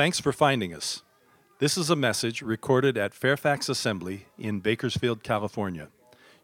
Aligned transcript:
Thanks 0.00 0.16
for 0.18 0.32
finding 0.32 0.72
us. 0.72 1.02
This 1.58 1.76
is 1.76 1.90
a 1.90 1.94
message 1.94 2.40
recorded 2.40 2.96
at 2.96 3.12
Fairfax 3.12 3.68
Assembly 3.68 4.24
in 4.38 4.60
Bakersfield, 4.60 5.22
California. 5.22 5.88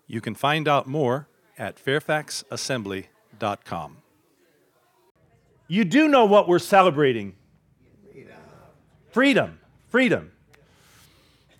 You 0.07 0.21
can 0.21 0.35
find 0.35 0.69
out 0.69 0.87
more 0.87 1.26
at 1.57 1.83
fairfaxassembly.com. 1.83 3.97
You 5.69 5.84
do 5.87 6.07
know 6.07 6.27
what 6.27 6.49
we're 6.49 6.58
celebrating 6.58 7.34
freedom. 9.11 9.59
Freedom. 9.88 10.32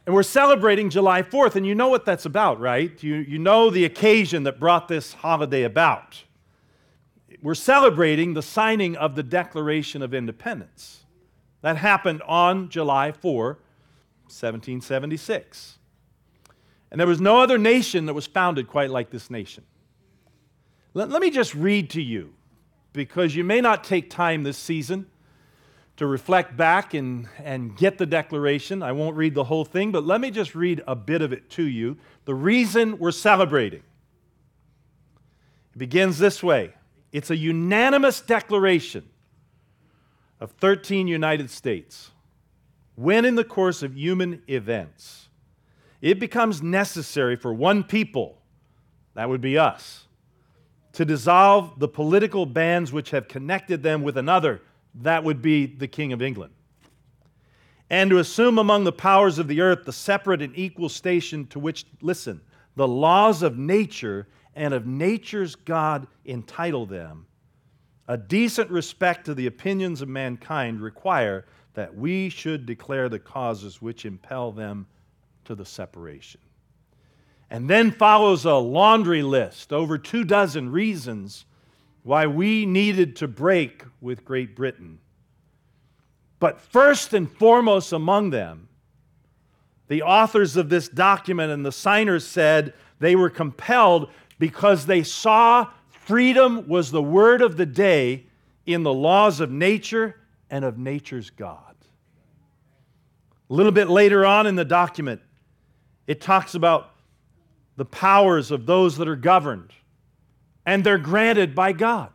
And 0.04 0.14
we're 0.14 0.22
celebrating 0.22 0.90
July 0.90 1.22
4th, 1.22 1.56
and 1.56 1.66
you 1.66 1.74
know 1.74 1.88
what 1.88 2.04
that's 2.04 2.26
about, 2.26 2.60
right? 2.60 3.02
You, 3.02 3.14
you 3.14 3.38
know 3.38 3.70
the 3.70 3.86
occasion 3.86 4.42
that 4.42 4.60
brought 4.60 4.88
this 4.88 5.14
holiday 5.14 5.62
about. 5.62 6.24
We're 7.40 7.54
celebrating 7.54 8.34
the 8.34 8.42
signing 8.42 8.96
of 8.96 9.14
the 9.14 9.22
Declaration 9.22 10.02
of 10.02 10.12
Independence. 10.12 11.04
That 11.67 11.79
happened 11.79 12.23
on 12.23 12.69
July 12.69 13.11
4, 13.11 13.45
1776. 14.27 15.79
And 16.93 17.01
there 17.01 17.09
was 17.09 17.20
no 17.20 17.41
other 17.41 17.59
nation 17.59 18.07
that 18.07 18.15
was 18.15 18.24
founded 18.24 18.69
quite 18.69 18.88
like 18.88 19.11
this 19.11 19.30
nation. 19.30 19.65
Let, 20.95 21.10
let 21.10 21.21
me 21.21 21.29
just 21.29 21.57
read 21.57 21.91
to 21.91 22.01
you, 22.01 22.34
because 22.93 23.34
you 23.34 23.43
may 23.43 23.60
not 23.60 23.83
take 23.83 24.10
time 24.10 24.45
this 24.45 24.57
season 24.57 25.10
to 25.97 26.07
reflect 26.07 26.57
back 26.57 26.95
and, 26.95 27.29
and 27.43 27.77
get 27.77 27.98
the 27.98 28.07
declaration. 28.07 28.80
I 28.80 28.93
won't 28.93 29.16
read 29.16 29.35
the 29.35 29.43
whole 29.43 29.65
thing, 29.65 29.91
but 29.91 30.05
let 30.05 30.21
me 30.21 30.30
just 30.30 30.55
read 30.55 30.85
a 30.87 30.95
bit 30.95 31.21
of 31.21 31.33
it 31.33 31.51
to 31.51 31.65
you. 31.65 31.98
The 32.27 32.35
reason 32.37 32.96
we're 32.96 33.10
celebrating. 33.10 33.83
It 35.74 35.79
begins 35.79 36.19
this 36.19 36.45
way 36.45 36.74
it's 37.10 37.30
a 37.30 37.37
unanimous 37.37 38.21
declaration 38.21 39.09
of 40.40 40.50
13 40.52 41.08
United 41.08 41.50
States 41.50 42.10
when, 42.96 43.24
in 43.24 43.34
the 43.34 43.45
course 43.45 43.82
of 43.82 43.96
human 43.96 44.42
events, 44.48 45.28
it 46.01 46.18
becomes 46.18 46.62
necessary 46.62 47.37
for 47.37 47.52
one 47.54 47.84
people, 47.84 48.38
that 49.15 49.28
would 49.28 49.40
be 49.40 49.56
us, 49.56 50.06
to 50.93 51.04
dissolve 51.04 51.78
the 51.78 51.88
political 51.88 52.46
bands 52.46 52.93
which 52.93 53.10
have 53.10 53.28
connected 53.28 53.82
them 53.82 54.02
with 54.02 54.16
another, 54.16 54.62
that 54.95 55.23
would 55.23 55.43
be 55.43 55.66
the 55.66 55.87
King 55.87 56.12
of 56.12 56.23
England, 56.23 56.54
and 57.90 58.10
to 58.10 58.18
assume 58.18 58.59
among 58.59 58.84
the 58.84 58.93
powers 58.93 59.38
of 59.38 59.46
the 59.46 59.60
earth 59.60 59.84
the 59.84 59.93
separate 59.93 60.40
and 60.40 60.56
equal 60.56 60.88
station 60.88 61.46
to 61.48 61.59
which, 61.59 61.84
listen, 62.00 62.40
the 62.76 62.88
laws 62.88 63.43
of 63.43 63.59
nature 63.59 64.26
and 64.54 64.72
of 64.72 64.87
nature's 64.87 65.54
God 65.54 66.06
entitle 66.25 66.87
them 66.87 67.26
a 68.09 68.16
decent 68.16 68.71
respect 68.71 69.25
to 69.26 69.34
the 69.34 69.47
opinions 69.47 70.00
of 70.03 70.09
mankind 70.09 70.81
require 70.81 71.44
that 71.75 71.94
we 71.94 72.28
should 72.28 72.65
declare 72.65 73.09
the 73.09 73.19
causes 73.19 73.82
which 73.82 74.04
impel 74.04 74.53
them 74.53 74.87
to 75.44 75.54
the 75.54 75.65
separation. 75.65 76.41
And 77.50 77.69
then 77.69 77.91
follows 77.91 78.44
a 78.44 78.54
laundry 78.54 79.22
list, 79.22 79.72
over 79.72 79.99
two 79.99 80.25
dozen 80.25 80.71
reasons 80.71 81.44
why 82.03 82.27
we 82.27 82.66
needed 82.66 83.16
to 83.16 83.28
break 83.28 83.84
with 84.00 84.25
Great 84.25 84.56
Britain. 84.56 84.99
But 86.38 86.60
first 86.60 87.15
and 87.15 87.31
foremost 87.31 87.93
among 87.93 88.31
them, 88.31 88.69
the 89.88 90.03
authors 90.03 90.56
of 90.56 90.69
this 90.69 90.88
document 90.88 91.53
and 91.53 91.65
the 91.65 91.72
signers 91.72 92.27
said 92.27 92.75
they 92.99 93.16
were 93.16 93.31
compelled 93.31 94.10
because 94.38 94.87
they 94.87 95.03
saw 95.03 95.69
Freedom 96.06 96.69
was 96.69 96.93
the 96.93 97.03
word 97.03 97.43
of 97.43 97.56
the 97.56 97.66
day 97.66 98.26
in 98.65 98.84
the 98.84 98.94
laws 98.94 99.41
of 99.41 99.50
nature 99.50 100.15
and 100.49 100.65
of 100.65 100.78
nature's 100.78 101.31
God. 101.31 101.75
A 103.50 103.53
little 103.53 103.72
bit 103.72 103.91
later 103.91 104.25
on 104.25 104.47
in 104.47 104.54
the 104.54 104.65
document, 104.65 105.21
it 106.06 106.21
talks 106.21 106.54
about 106.54 106.91
the 107.75 107.84
powers 107.84 108.53
of 108.53 108.66
those 108.66 108.97
that 108.99 109.09
are 109.09 109.16
governed, 109.16 109.72
and 110.65 110.84
they're 110.84 110.97
granted 110.97 111.56
by 111.56 111.72
God. 111.72 112.12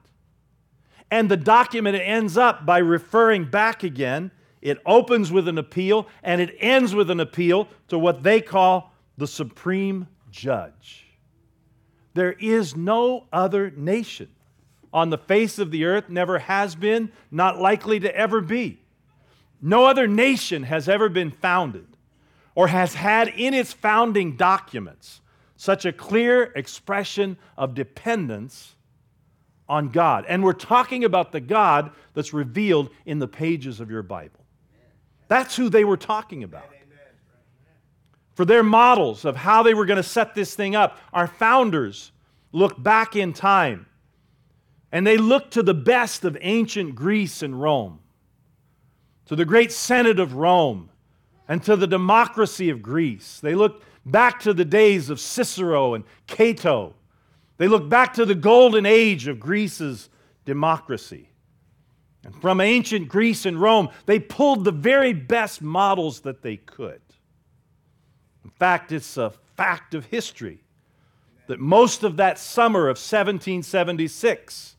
And 1.12 1.28
the 1.28 1.36
document 1.36 1.98
ends 1.98 2.38
up 2.38 2.66
by 2.66 2.78
referring 2.78 3.44
back 3.44 3.84
again. 3.84 4.32
It 4.62 4.78
opens 4.86 5.34
with 5.34 5.50
an 5.50 5.58
appeal 5.58 6.08
and 6.24 6.40
it 6.40 6.56
ends 6.62 6.96
with 6.96 7.12
an 7.12 7.20
appeal 7.20 7.68
to 7.90 8.00
what 8.00 8.24
they 8.24 8.40
call 8.40 8.94
the 9.18 9.28
supreme 9.28 10.08
judge. 10.30 11.11
There 12.14 12.34
is 12.34 12.76
no 12.76 13.26
other 13.32 13.72
nation 13.72 14.30
on 14.94 15.10
the 15.10 15.18
face 15.18 15.58
of 15.58 15.72
the 15.72 15.86
earth, 15.86 16.10
never 16.10 16.40
has 16.40 16.76
been, 16.76 17.12
not 17.30 17.60
likely 17.60 18.00
to 18.02 18.16
ever 18.16 18.42
be. 18.42 18.80
No 19.62 19.86
other 19.86 20.08
nation 20.08 20.64
has 20.64 20.90
ever 20.90 21.08
been 21.08 21.32
founded 21.32 21.88
or 22.56 22.68
has 22.68 22.96
had 22.96 23.30
in 23.30 23.54
its 23.54 23.72
founding 23.72 24.36
documents 24.36 25.22
such 25.56 25.86
a 25.86 25.94
clear 25.94 26.52
expression 26.56 27.38
of 27.58 27.76
dependence 27.76 28.76
on 29.70 29.90
God. 29.90 30.26
And 30.28 30.44
we're 30.44 30.54
talking 30.54 31.06
about 31.06 31.32
the 31.32 31.40
God 31.40 31.92
that's 32.14 32.34
revealed 32.34 32.90
in 33.06 33.20
the 33.20 33.28
pages 33.28 33.80
of 33.80 33.90
your 33.90 34.04
Bible. 34.04 34.44
That's 35.28 35.56
who 35.56 35.70
they 35.70 35.86
were 35.86 35.98
talking 35.98 36.44
about 36.44 36.66
for 38.42 38.46
their 38.46 38.64
models 38.64 39.24
of 39.24 39.36
how 39.36 39.62
they 39.62 39.76
were 39.76 39.86
going 39.86 39.98
to 39.98 40.02
set 40.02 40.34
this 40.34 40.56
thing 40.56 40.76
up. 40.76 40.98
Our 41.14 41.28
founders 41.28 42.12
looked 42.52 42.82
back 42.82 43.16
in 43.16 43.34
time 43.34 43.86
and 44.92 45.06
they 45.06 45.18
looked 45.18 45.54
to 45.54 45.62
the 45.62 45.76
best 45.76 46.26
of 46.26 46.36
ancient 46.42 46.96
Greece 46.96 47.44
and 47.44 47.62
Rome, 47.62 48.00
to 49.28 49.36
the 49.36 49.46
great 49.46 49.72
Senate 49.72 50.20
of 50.20 50.34
Rome, 50.34 50.90
and 51.48 51.62
to 51.66 51.76
the 51.76 51.86
democracy 51.86 52.72
of 52.72 52.82
Greece. 52.82 53.40
They 53.40 53.54
looked 53.54 53.84
back 54.08 54.40
to 54.40 54.56
the 54.56 54.66
days 54.66 55.12
of 55.12 55.20
Cicero 55.20 55.94
and 55.94 56.04
Cato. 56.26 56.96
They 57.60 57.68
looked 57.68 57.90
back 57.90 58.12
to 58.16 58.26
the 58.26 58.34
golden 58.34 58.88
age 58.88 59.28
of 59.28 59.40
Greece's 59.40 60.10
democracy. 60.46 61.30
And 62.24 62.34
from 62.42 62.60
ancient 62.60 63.08
Greece 63.08 63.46
and 63.46 63.62
Rome, 63.62 63.90
they 64.08 64.18
pulled 64.18 64.64
the 64.64 64.72
very 64.72 65.14
best 65.14 65.62
models 65.62 66.22
that 66.22 66.42
they 66.42 66.58
could. 66.58 67.02
In 68.52 68.60
fact, 68.60 68.92
it's 68.92 69.18
a 69.18 69.32
fact 69.56 69.94
of 69.94 70.06
history 70.06 70.60
that 71.48 71.60
most 71.60 72.04
of 72.04 72.18
that 72.18 72.40
summer 72.40 72.82
of 72.84 72.98
1776, 72.98 74.76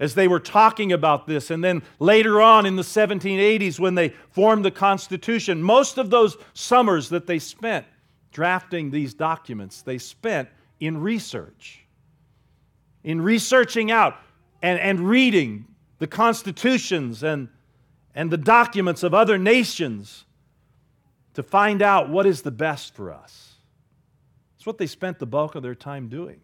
as 0.00 0.14
they 0.14 0.28
were 0.28 0.40
talking 0.40 0.92
about 0.92 1.26
this, 1.26 1.50
and 1.50 1.62
then 1.62 1.82
later 1.98 2.40
on 2.40 2.64
in 2.64 2.76
the 2.76 2.82
1780s 2.82 3.78
when 3.78 3.94
they 3.94 4.10
formed 4.30 4.64
the 4.64 4.70
Constitution, 4.70 5.62
most 5.62 5.98
of 5.98 6.10
those 6.10 6.36
summers 6.54 7.08
that 7.08 7.26
they 7.26 7.38
spent 7.38 7.84
drafting 8.32 8.90
these 8.90 9.14
documents, 9.14 9.82
they 9.82 9.98
spent 9.98 10.48
in 10.80 11.00
research, 11.00 11.84
in 13.02 13.20
researching 13.20 13.90
out 13.90 14.16
and, 14.62 14.78
and 14.80 15.00
reading 15.00 15.66
the 15.98 16.06
constitutions 16.06 17.22
and, 17.22 17.48
and 18.14 18.30
the 18.30 18.36
documents 18.36 19.02
of 19.02 19.12
other 19.14 19.38
nations 19.38 20.24
to 21.38 21.42
find 21.44 21.82
out 21.82 22.08
what 22.08 22.26
is 22.26 22.42
the 22.42 22.50
best 22.50 22.96
for 22.96 23.12
us. 23.12 23.52
It's 24.56 24.66
what 24.66 24.76
they 24.76 24.88
spent 24.88 25.20
the 25.20 25.26
bulk 25.26 25.54
of 25.54 25.62
their 25.62 25.76
time 25.76 26.08
doing. 26.08 26.40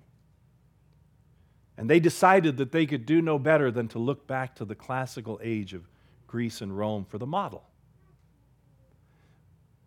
And 1.77 1.91
they 1.91 1.99
decided 1.99 2.59
that 2.59 2.71
they 2.71 2.87
could 2.87 3.05
do 3.05 3.21
no 3.21 3.37
better 3.37 3.73
than 3.73 3.89
to 3.89 3.99
look 3.99 4.29
back 4.29 4.55
to 4.55 4.65
the 4.65 4.77
classical 4.77 5.41
age 5.43 5.75
of 5.75 5.83
Greece 6.29 6.61
and 6.61 6.79
Rome 6.79 7.05
for 7.09 7.19
the 7.19 7.27
model. 7.27 7.65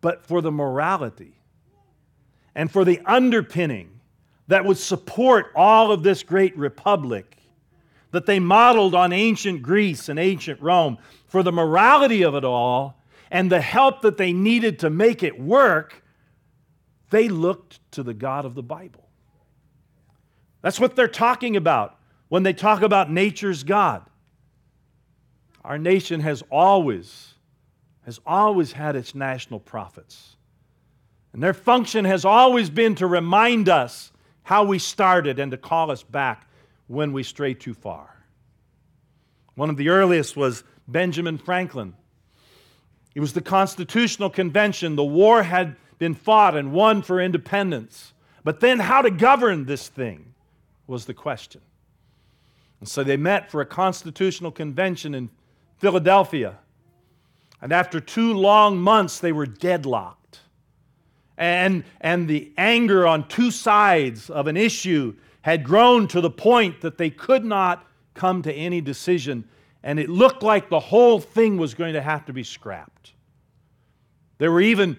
But 0.02 0.26
for 0.26 0.42
the 0.42 0.52
morality 0.52 1.32
and 2.54 2.70
for 2.70 2.84
the 2.84 3.00
underpinning 3.06 3.88
that 4.48 4.66
would 4.66 4.76
support 4.76 5.52
all 5.54 5.90
of 5.90 6.02
this 6.02 6.22
great 6.22 6.54
republic 6.54 7.38
that 8.10 8.26
they 8.26 8.40
modeled 8.40 8.94
on 8.94 9.14
ancient 9.14 9.62
Greece 9.62 10.10
and 10.10 10.18
ancient 10.18 10.60
Rome, 10.60 10.98
for 11.28 11.42
the 11.42 11.50
morality 11.50 12.24
of 12.24 12.34
it 12.34 12.44
all, 12.44 12.97
and 13.30 13.50
the 13.50 13.60
help 13.60 14.02
that 14.02 14.16
they 14.16 14.32
needed 14.32 14.78
to 14.80 14.90
make 14.90 15.22
it 15.22 15.40
work, 15.40 16.02
they 17.10 17.28
looked 17.28 17.80
to 17.92 18.02
the 18.02 18.14
God 18.14 18.44
of 18.44 18.54
the 18.54 18.62
Bible. 18.62 19.08
That's 20.62 20.80
what 20.80 20.96
they're 20.96 21.08
talking 21.08 21.56
about 21.56 21.98
when 22.28 22.42
they 22.42 22.52
talk 22.52 22.82
about 22.82 23.10
nature's 23.10 23.62
God. 23.62 24.02
Our 25.64 25.78
nation 25.78 26.20
has 26.20 26.42
always, 26.50 27.34
has 28.04 28.20
always 28.26 28.72
had 28.72 28.96
its 28.96 29.14
national 29.14 29.60
prophets. 29.60 30.36
And 31.32 31.42
their 31.42 31.54
function 31.54 32.04
has 32.04 32.24
always 32.24 32.70
been 32.70 32.94
to 32.96 33.06
remind 33.06 33.68
us 33.68 34.12
how 34.42 34.64
we 34.64 34.78
started 34.78 35.38
and 35.38 35.50
to 35.50 35.58
call 35.58 35.90
us 35.90 36.02
back 36.02 36.48
when 36.86 37.12
we 37.12 37.22
stray 37.22 37.52
too 37.52 37.74
far. 37.74 38.14
One 39.54 39.68
of 39.68 39.76
the 39.76 39.90
earliest 39.90 40.36
was 40.36 40.64
Benjamin 40.86 41.36
Franklin. 41.36 41.94
It 43.14 43.20
was 43.20 43.32
the 43.32 43.40
Constitutional 43.40 44.30
Convention. 44.30 44.96
The 44.96 45.04
war 45.04 45.42
had 45.42 45.76
been 45.98 46.14
fought 46.14 46.56
and 46.56 46.72
won 46.72 47.02
for 47.02 47.20
independence. 47.20 48.12
But 48.44 48.60
then, 48.60 48.78
how 48.78 49.02
to 49.02 49.10
govern 49.10 49.64
this 49.64 49.88
thing 49.88 50.34
was 50.86 51.06
the 51.06 51.14
question. 51.14 51.60
And 52.80 52.88
so 52.88 53.02
they 53.02 53.16
met 53.16 53.50
for 53.50 53.60
a 53.60 53.66
constitutional 53.66 54.52
convention 54.52 55.14
in 55.14 55.30
Philadelphia. 55.78 56.58
And 57.60 57.72
after 57.72 58.00
two 58.00 58.34
long 58.34 58.78
months, 58.78 59.18
they 59.18 59.32
were 59.32 59.46
deadlocked. 59.46 60.40
And, 61.36 61.84
and 62.00 62.28
the 62.28 62.52
anger 62.56 63.06
on 63.06 63.28
two 63.28 63.50
sides 63.50 64.30
of 64.30 64.46
an 64.46 64.56
issue 64.56 65.14
had 65.42 65.64
grown 65.64 66.08
to 66.08 66.20
the 66.20 66.30
point 66.30 66.80
that 66.80 66.98
they 66.98 67.10
could 67.10 67.44
not 67.44 67.86
come 68.14 68.42
to 68.42 68.52
any 68.52 68.80
decision. 68.80 69.48
And 69.82 69.98
it 69.98 70.08
looked 70.08 70.42
like 70.42 70.68
the 70.68 70.80
whole 70.80 71.20
thing 71.20 71.56
was 71.56 71.74
going 71.74 71.94
to 71.94 72.02
have 72.02 72.26
to 72.26 72.32
be 72.32 72.42
scrapped. 72.42 73.12
There 74.38 74.50
were 74.52 74.60
even 74.60 74.98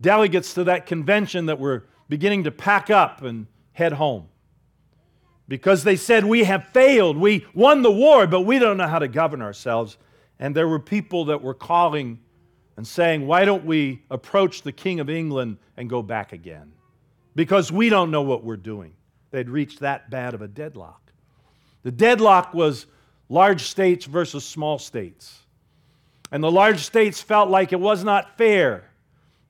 delegates 0.00 0.54
to 0.54 0.64
that 0.64 0.86
convention 0.86 1.46
that 1.46 1.58
were 1.58 1.86
beginning 2.08 2.44
to 2.44 2.50
pack 2.50 2.90
up 2.90 3.22
and 3.22 3.46
head 3.72 3.92
home 3.92 4.28
because 5.48 5.82
they 5.84 5.96
said, 5.96 6.24
We 6.24 6.44
have 6.44 6.68
failed. 6.68 7.16
We 7.16 7.46
won 7.54 7.82
the 7.82 7.90
war, 7.90 8.26
but 8.26 8.42
we 8.42 8.58
don't 8.58 8.76
know 8.76 8.86
how 8.86 8.98
to 8.98 9.08
govern 9.08 9.42
ourselves. 9.42 9.96
And 10.38 10.54
there 10.54 10.68
were 10.68 10.78
people 10.78 11.26
that 11.26 11.42
were 11.42 11.54
calling 11.54 12.20
and 12.76 12.86
saying, 12.86 13.26
Why 13.26 13.44
don't 13.44 13.64
we 13.64 14.02
approach 14.10 14.62
the 14.62 14.72
King 14.72 15.00
of 15.00 15.10
England 15.10 15.58
and 15.76 15.88
go 15.88 16.02
back 16.02 16.32
again? 16.32 16.72
Because 17.34 17.72
we 17.72 17.88
don't 17.88 18.10
know 18.10 18.22
what 18.22 18.44
we're 18.44 18.56
doing. 18.56 18.92
They'd 19.30 19.48
reached 19.48 19.80
that 19.80 20.10
bad 20.10 20.34
of 20.34 20.42
a 20.42 20.48
deadlock. 20.48 21.12
The 21.82 21.92
deadlock 21.92 22.54
was 22.54 22.86
large 23.28 23.62
states 23.62 24.06
versus 24.06 24.44
small 24.44 24.78
states. 24.78 25.40
And 26.30 26.42
the 26.42 26.50
large 26.50 26.80
states 26.80 27.20
felt 27.20 27.48
like 27.48 27.72
it 27.72 27.80
was 27.80 28.04
not 28.04 28.36
fair 28.36 28.84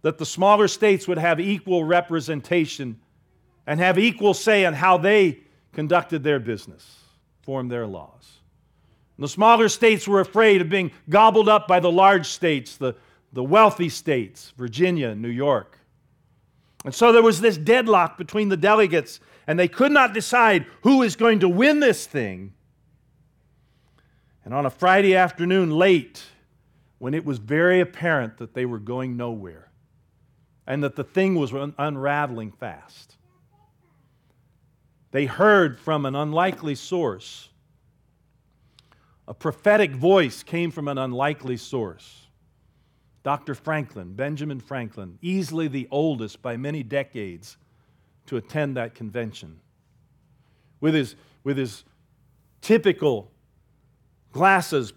that 0.02 0.18
the 0.18 0.26
smaller 0.26 0.68
states 0.68 1.08
would 1.08 1.18
have 1.18 1.40
equal 1.40 1.84
representation 1.84 3.00
and 3.66 3.80
have 3.80 3.98
equal 3.98 4.32
say 4.32 4.64
in 4.64 4.74
how 4.74 4.96
they 4.96 5.40
conducted 5.72 6.22
their 6.22 6.38
business, 6.38 6.98
formed 7.42 7.70
their 7.70 7.86
laws. 7.86 8.38
And 9.16 9.24
the 9.24 9.28
smaller 9.28 9.68
states 9.68 10.06
were 10.06 10.20
afraid 10.20 10.60
of 10.60 10.68
being 10.68 10.92
gobbled 11.08 11.48
up 11.48 11.66
by 11.66 11.80
the 11.80 11.90
large 11.90 12.26
states, 12.26 12.76
the, 12.76 12.94
the 13.32 13.42
wealthy 13.42 13.88
states, 13.88 14.52
Virginia, 14.56 15.14
New 15.14 15.28
York. 15.28 15.78
And 16.84 16.94
so 16.94 17.12
there 17.12 17.22
was 17.22 17.40
this 17.40 17.58
deadlock 17.58 18.16
between 18.16 18.48
the 18.48 18.56
delegates, 18.56 19.18
and 19.48 19.58
they 19.58 19.68
could 19.68 19.90
not 19.90 20.14
decide 20.14 20.66
who 20.82 21.02
is 21.02 21.16
going 21.16 21.40
to 21.40 21.48
win 21.48 21.80
this 21.80 22.06
thing. 22.06 22.54
And 24.48 24.54
on 24.54 24.64
a 24.64 24.70
Friday 24.70 25.14
afternoon, 25.14 25.70
late, 25.70 26.24
when 26.96 27.12
it 27.12 27.26
was 27.26 27.36
very 27.36 27.80
apparent 27.80 28.38
that 28.38 28.54
they 28.54 28.64
were 28.64 28.78
going 28.78 29.14
nowhere 29.14 29.70
and 30.66 30.82
that 30.82 30.96
the 30.96 31.04
thing 31.04 31.34
was 31.34 31.52
unraveling 31.76 32.52
fast, 32.52 33.16
they 35.10 35.26
heard 35.26 35.78
from 35.78 36.06
an 36.06 36.14
unlikely 36.14 36.76
source. 36.76 37.50
A 39.26 39.34
prophetic 39.34 39.90
voice 39.90 40.42
came 40.42 40.70
from 40.70 40.88
an 40.88 40.96
unlikely 40.96 41.58
source. 41.58 42.28
Dr. 43.24 43.54
Franklin, 43.54 44.14
Benjamin 44.14 44.60
Franklin, 44.60 45.18
easily 45.20 45.68
the 45.68 45.86
oldest 45.90 46.40
by 46.40 46.56
many 46.56 46.82
decades 46.82 47.58
to 48.24 48.38
attend 48.38 48.78
that 48.78 48.94
convention. 48.94 49.60
With 50.80 50.94
his, 50.94 51.16
with 51.44 51.58
his 51.58 51.84
typical 52.62 53.30
glasses 54.32 54.92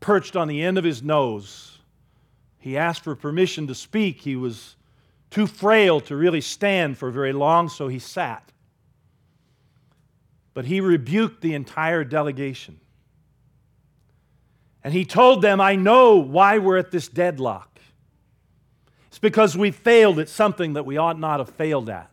perched 0.00 0.36
on 0.36 0.48
the 0.48 0.62
end 0.62 0.78
of 0.78 0.84
his 0.84 1.02
nose, 1.02 1.78
he 2.58 2.76
asked 2.76 3.02
for 3.04 3.14
permission 3.14 3.66
to 3.66 3.74
speak. 3.74 4.20
He 4.20 4.36
was 4.36 4.76
too 5.30 5.46
frail 5.46 6.00
to 6.02 6.16
really 6.16 6.40
stand 6.40 6.98
for 6.98 7.10
very 7.10 7.32
long, 7.32 7.68
so 7.68 7.88
he 7.88 7.98
sat. 7.98 8.52
But 10.54 10.66
he 10.66 10.80
rebuked 10.80 11.40
the 11.40 11.54
entire 11.54 12.04
delegation. 12.04 12.78
And 14.84 14.92
he 14.92 15.04
told 15.04 15.42
them, 15.42 15.60
I 15.60 15.76
know 15.76 16.16
why 16.16 16.58
we're 16.58 16.76
at 16.76 16.90
this 16.90 17.08
deadlock. 17.08 17.80
It's 19.08 19.18
because 19.18 19.56
we 19.56 19.70
failed 19.70 20.18
at 20.18 20.28
something 20.28 20.72
that 20.72 20.84
we 20.84 20.96
ought 20.96 21.18
not 21.18 21.40
have 21.40 21.50
failed 21.50 21.88
at. 21.88 22.10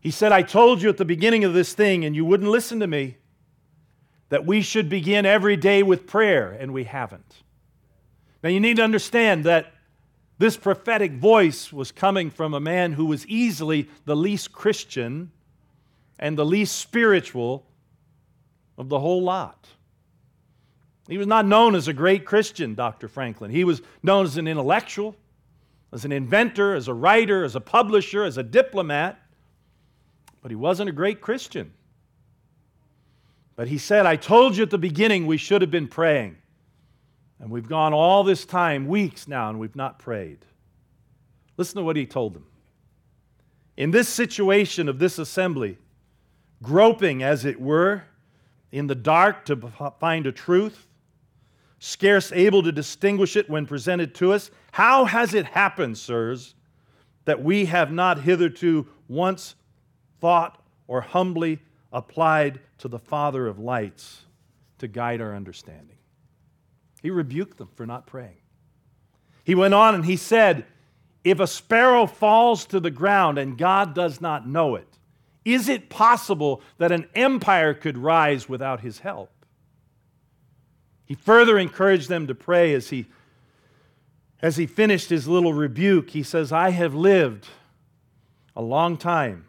He 0.00 0.10
said, 0.10 0.30
I 0.30 0.42
told 0.42 0.82
you 0.82 0.88
at 0.88 0.98
the 0.98 1.04
beginning 1.04 1.44
of 1.44 1.52
this 1.54 1.72
thing, 1.72 2.04
and 2.04 2.14
you 2.14 2.24
wouldn't 2.24 2.50
listen 2.50 2.80
to 2.80 2.86
me, 2.86 3.16
that 4.28 4.44
we 4.44 4.60
should 4.60 4.88
begin 4.88 5.24
every 5.24 5.56
day 5.56 5.82
with 5.82 6.06
prayer, 6.06 6.50
and 6.58 6.72
we 6.72 6.84
haven't. 6.84 7.42
Now, 8.42 8.50
you 8.50 8.60
need 8.60 8.76
to 8.76 8.82
understand 8.82 9.44
that 9.44 9.72
this 10.38 10.56
prophetic 10.56 11.12
voice 11.12 11.72
was 11.72 11.92
coming 11.92 12.30
from 12.30 12.52
a 12.52 12.60
man 12.60 12.92
who 12.92 13.06
was 13.06 13.26
easily 13.26 13.88
the 14.04 14.16
least 14.16 14.52
Christian 14.52 15.30
and 16.18 16.36
the 16.36 16.44
least 16.44 16.76
spiritual 16.76 17.66
of 18.76 18.88
the 18.88 19.00
whole 19.00 19.22
lot. 19.22 19.68
He 21.08 21.18
was 21.18 21.26
not 21.26 21.46
known 21.46 21.74
as 21.74 21.88
a 21.88 21.92
great 21.92 22.24
Christian, 22.24 22.74
Dr. 22.74 23.08
Franklin. 23.08 23.50
He 23.50 23.64
was 23.64 23.80
known 24.02 24.24
as 24.24 24.36
an 24.36 24.48
intellectual, 24.48 25.16
as 25.92 26.04
an 26.04 26.12
inventor, 26.12 26.74
as 26.74 26.88
a 26.88 26.94
writer, 26.94 27.44
as 27.44 27.54
a 27.54 27.60
publisher, 27.60 28.24
as 28.24 28.38
a 28.38 28.42
diplomat, 28.42 29.18
but 30.42 30.50
he 30.50 30.56
wasn't 30.56 30.88
a 30.88 30.92
great 30.92 31.20
Christian. 31.20 31.72
But 33.56 33.68
he 33.68 33.78
said, 33.78 34.04
I 34.04 34.16
told 34.16 34.56
you 34.56 34.62
at 34.62 34.70
the 34.70 34.78
beginning 34.78 35.26
we 35.26 35.38
should 35.38 35.62
have 35.62 35.70
been 35.70 35.88
praying. 35.88 36.36
And 37.40 37.50
we've 37.50 37.68
gone 37.68 37.92
all 37.92 38.22
this 38.22 38.44
time, 38.44 38.86
weeks 38.86 39.26
now, 39.26 39.48
and 39.48 39.58
we've 39.58 39.76
not 39.76 39.98
prayed. 39.98 40.38
Listen 41.56 41.78
to 41.78 41.82
what 41.82 41.96
he 41.96 42.06
told 42.06 42.34
them. 42.34 42.46
In 43.76 43.90
this 43.90 44.08
situation 44.08 44.88
of 44.88 44.98
this 44.98 45.18
assembly, 45.18 45.78
groping, 46.62 47.22
as 47.22 47.44
it 47.44 47.60
were, 47.60 48.04
in 48.72 48.86
the 48.86 48.94
dark 48.94 49.44
to 49.46 49.56
find 50.00 50.26
a 50.26 50.32
truth, 50.32 50.86
scarce 51.78 52.32
able 52.32 52.62
to 52.62 52.72
distinguish 52.72 53.36
it 53.36 53.48
when 53.48 53.66
presented 53.66 54.14
to 54.16 54.32
us. 54.32 54.50
How 54.72 55.04
has 55.04 55.34
it 55.34 55.46
happened, 55.46 55.98
sirs, 55.98 56.54
that 57.26 57.42
we 57.42 57.66
have 57.66 57.92
not 57.92 58.22
hitherto 58.22 58.86
once 59.08 59.54
thought 60.20 60.62
or 60.86 61.00
humbly 61.00 61.58
applied 61.92 62.60
to 62.78 62.88
the 62.88 62.98
Father 62.98 63.46
of 63.46 63.58
lights 63.58 64.22
to 64.78 64.88
guide 64.88 65.20
our 65.20 65.34
understanding? 65.34 65.96
He 67.02 67.10
rebuked 67.10 67.58
them 67.58 67.70
for 67.74 67.86
not 67.86 68.06
praying. 68.06 68.38
He 69.44 69.54
went 69.54 69.74
on 69.74 69.94
and 69.94 70.04
he 70.04 70.16
said, 70.16 70.66
If 71.22 71.38
a 71.38 71.46
sparrow 71.46 72.06
falls 72.06 72.64
to 72.66 72.80
the 72.80 72.90
ground 72.90 73.38
and 73.38 73.56
God 73.56 73.94
does 73.94 74.20
not 74.20 74.48
know 74.48 74.74
it, 74.74 74.88
is 75.44 75.68
it 75.68 75.88
possible 75.88 76.60
that 76.78 76.90
an 76.90 77.08
empire 77.14 77.72
could 77.72 77.96
rise 77.96 78.48
without 78.48 78.80
his 78.80 78.98
help? 78.98 79.30
He 81.04 81.14
further 81.14 81.56
encouraged 81.56 82.08
them 82.08 82.26
to 82.26 82.34
pray 82.34 82.74
as 82.74 82.90
he, 82.90 83.06
as 84.42 84.56
he 84.56 84.66
finished 84.66 85.08
his 85.08 85.28
little 85.28 85.54
rebuke. 85.54 86.10
He 86.10 86.24
says, 86.24 86.50
I 86.50 86.70
have 86.70 86.96
lived 86.96 87.46
a 88.56 88.62
long 88.62 88.96
time. 88.96 89.46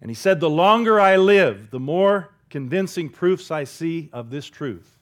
And 0.00 0.10
he 0.10 0.14
said, 0.14 0.40
The 0.40 0.50
longer 0.50 1.00
I 1.00 1.16
live, 1.16 1.70
the 1.70 1.80
more 1.80 2.30
convincing 2.50 3.08
proofs 3.08 3.50
I 3.50 3.64
see 3.64 4.08
of 4.12 4.30
this 4.30 4.46
truth 4.46 4.98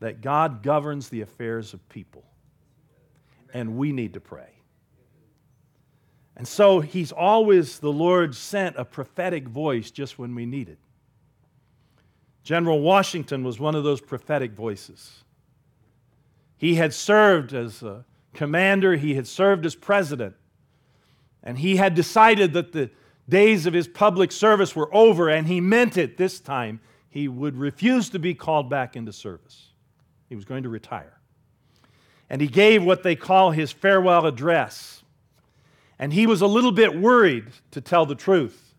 that 0.00 0.22
God 0.22 0.62
governs 0.62 1.08
the 1.08 1.20
affairs 1.20 1.74
of 1.74 1.88
people. 1.88 2.24
And 3.52 3.76
we 3.76 3.92
need 3.92 4.14
to 4.14 4.20
pray. 4.20 4.48
And 6.36 6.48
so 6.48 6.80
he's 6.80 7.12
always, 7.12 7.80
the 7.80 7.92
Lord 7.92 8.34
sent 8.34 8.76
a 8.76 8.84
prophetic 8.84 9.46
voice 9.46 9.90
just 9.90 10.18
when 10.18 10.34
we 10.34 10.46
need 10.46 10.70
it. 10.70 10.78
General 12.42 12.80
Washington 12.80 13.44
was 13.44 13.60
one 13.60 13.74
of 13.74 13.84
those 13.84 14.00
prophetic 14.00 14.52
voices. 14.52 15.22
He 16.56 16.76
had 16.76 16.94
served 16.94 17.52
as 17.52 17.82
a 17.82 18.04
commander, 18.32 18.96
he 18.96 19.14
had 19.14 19.26
served 19.26 19.66
as 19.66 19.74
president, 19.74 20.34
and 21.42 21.58
he 21.58 21.76
had 21.76 21.94
decided 21.94 22.54
that 22.54 22.72
the 22.72 22.90
days 23.30 23.64
of 23.66 23.72
his 23.72 23.88
public 23.88 24.32
service 24.32 24.76
were 24.76 24.94
over, 24.94 25.28
and 25.28 25.46
he 25.46 25.60
meant 25.60 25.96
it 25.96 26.16
this 26.16 26.40
time. 26.40 26.80
He 27.08 27.28
would 27.28 27.56
refuse 27.56 28.10
to 28.10 28.18
be 28.18 28.34
called 28.34 28.68
back 28.68 28.96
into 28.96 29.12
service. 29.12 29.68
He 30.28 30.36
was 30.36 30.44
going 30.44 30.62
to 30.64 30.68
retire. 30.68 31.18
And 32.28 32.40
he 32.40 32.46
gave 32.46 32.84
what 32.84 33.02
they 33.02 33.16
call 33.16 33.50
his 33.50 33.72
farewell 33.72 34.26
address 34.26 35.00
and 36.00 36.14
he 36.14 36.26
was 36.26 36.40
a 36.40 36.46
little 36.46 36.72
bit 36.72 36.98
worried, 36.98 37.44
to 37.72 37.80
tell 37.82 38.06
the 38.06 38.14
truth. 38.14 38.74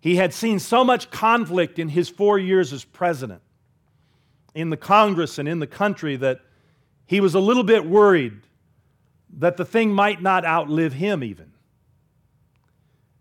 He 0.00 0.16
had 0.16 0.34
seen 0.34 0.58
so 0.58 0.82
much 0.82 1.12
conflict 1.12 1.78
in 1.78 1.90
his 1.90 2.08
four 2.08 2.40
years 2.40 2.72
as 2.72 2.84
president 2.84 3.40
in 4.52 4.68
the 4.68 4.76
Congress 4.76 5.38
and 5.38 5.48
in 5.48 5.60
the 5.60 5.66
country 5.66 6.16
that 6.16 6.40
he 7.06 7.20
was 7.20 7.36
a 7.36 7.40
little 7.40 7.62
bit 7.62 7.86
worried 7.86 8.40
that 9.38 9.56
the 9.56 9.64
thing 9.64 9.92
might 9.92 10.20
not 10.20 10.44
outlive 10.44 10.94
him, 10.94 11.22
even, 11.22 11.51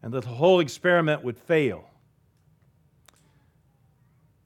and 0.03 0.13
that 0.13 0.24
the 0.24 0.29
whole 0.29 0.60
experiment 0.60 1.24
would 1.24 1.38
fail. 1.38 1.86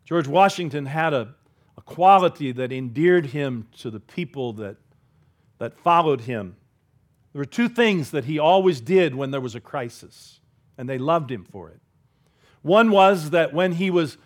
George 0.03 0.27
Washington 0.27 0.85
had 0.85 1.13
a, 1.13 1.33
a 1.77 1.81
quality 1.81 2.51
that 2.51 2.71
endeared 2.71 3.27
him 3.27 3.67
to 3.79 3.89
the 3.89 3.99
people 3.99 4.53
that, 4.53 4.77
that 5.57 5.77
followed 5.79 6.21
him. 6.21 6.55
There 7.33 7.39
were 7.39 7.45
two 7.45 7.69
things 7.69 8.11
that 8.11 8.25
he 8.25 8.37
always 8.37 8.79
did 8.79 9.15
when 9.15 9.31
there 9.31 9.41
was 9.41 9.55
a 9.55 9.59
crisis, 9.59 10.39
and 10.77 10.87
they 10.87 10.97
loved 10.97 11.31
him 11.31 11.43
for 11.43 11.69
it. 11.69 11.79
One 12.61 12.91
was 12.91 13.31
that 13.31 13.53
when 13.53 13.73
he 13.73 13.89
was 13.89 14.17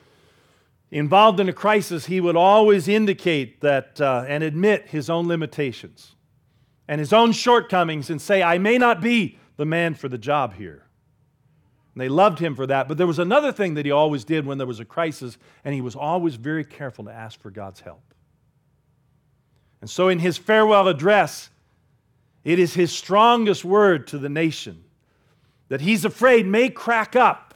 involved 0.91 1.39
in 1.39 1.49
a 1.49 1.53
crisis, 1.53 2.05
he 2.05 2.19
would 2.19 2.35
always 2.35 2.87
indicate 2.87 3.61
that 3.61 3.99
uh, 4.01 4.25
and 4.27 4.43
admit 4.43 4.89
his 4.89 5.09
own 5.09 5.27
limitations 5.27 6.15
and 6.87 6.99
his 6.99 7.13
own 7.13 7.31
shortcomings 7.31 8.09
and 8.09 8.21
say, 8.21 8.41
I 8.41 8.57
may 8.57 8.77
not 8.77 8.99
be 8.99 9.37
the 9.57 9.65
man 9.65 9.93
for 9.93 10.09
the 10.09 10.17
job 10.17 10.55
here. 10.55 10.88
And 11.93 12.01
they 12.01 12.09
loved 12.09 12.39
him 12.39 12.55
for 12.55 12.67
that. 12.67 12.87
But 12.87 12.97
there 12.97 13.07
was 13.07 13.19
another 13.19 13.51
thing 13.51 13.73
that 13.73 13.85
he 13.85 13.91
always 13.91 14.23
did 14.23 14.45
when 14.45 14.57
there 14.57 14.67
was 14.67 14.79
a 14.79 14.85
crisis, 14.85 15.37
and 15.65 15.73
he 15.73 15.81
was 15.81 15.95
always 15.95 16.35
very 16.35 16.63
careful 16.63 17.05
to 17.05 17.11
ask 17.11 17.39
for 17.39 17.49
God's 17.49 17.79
help. 17.79 18.13
And 19.81 19.89
so 19.89 20.09
in 20.09 20.19
his 20.19 20.37
farewell 20.37 20.87
address, 20.87 21.49
it 22.43 22.59
is 22.59 22.73
his 22.73 22.91
strongest 22.91 23.65
word 23.65 24.07
to 24.07 24.17
the 24.17 24.29
nation 24.29 24.83
that 25.69 25.81
he's 25.81 26.03
afraid 26.03 26.45
may 26.45 26.69
crack 26.69 27.15
up 27.15 27.53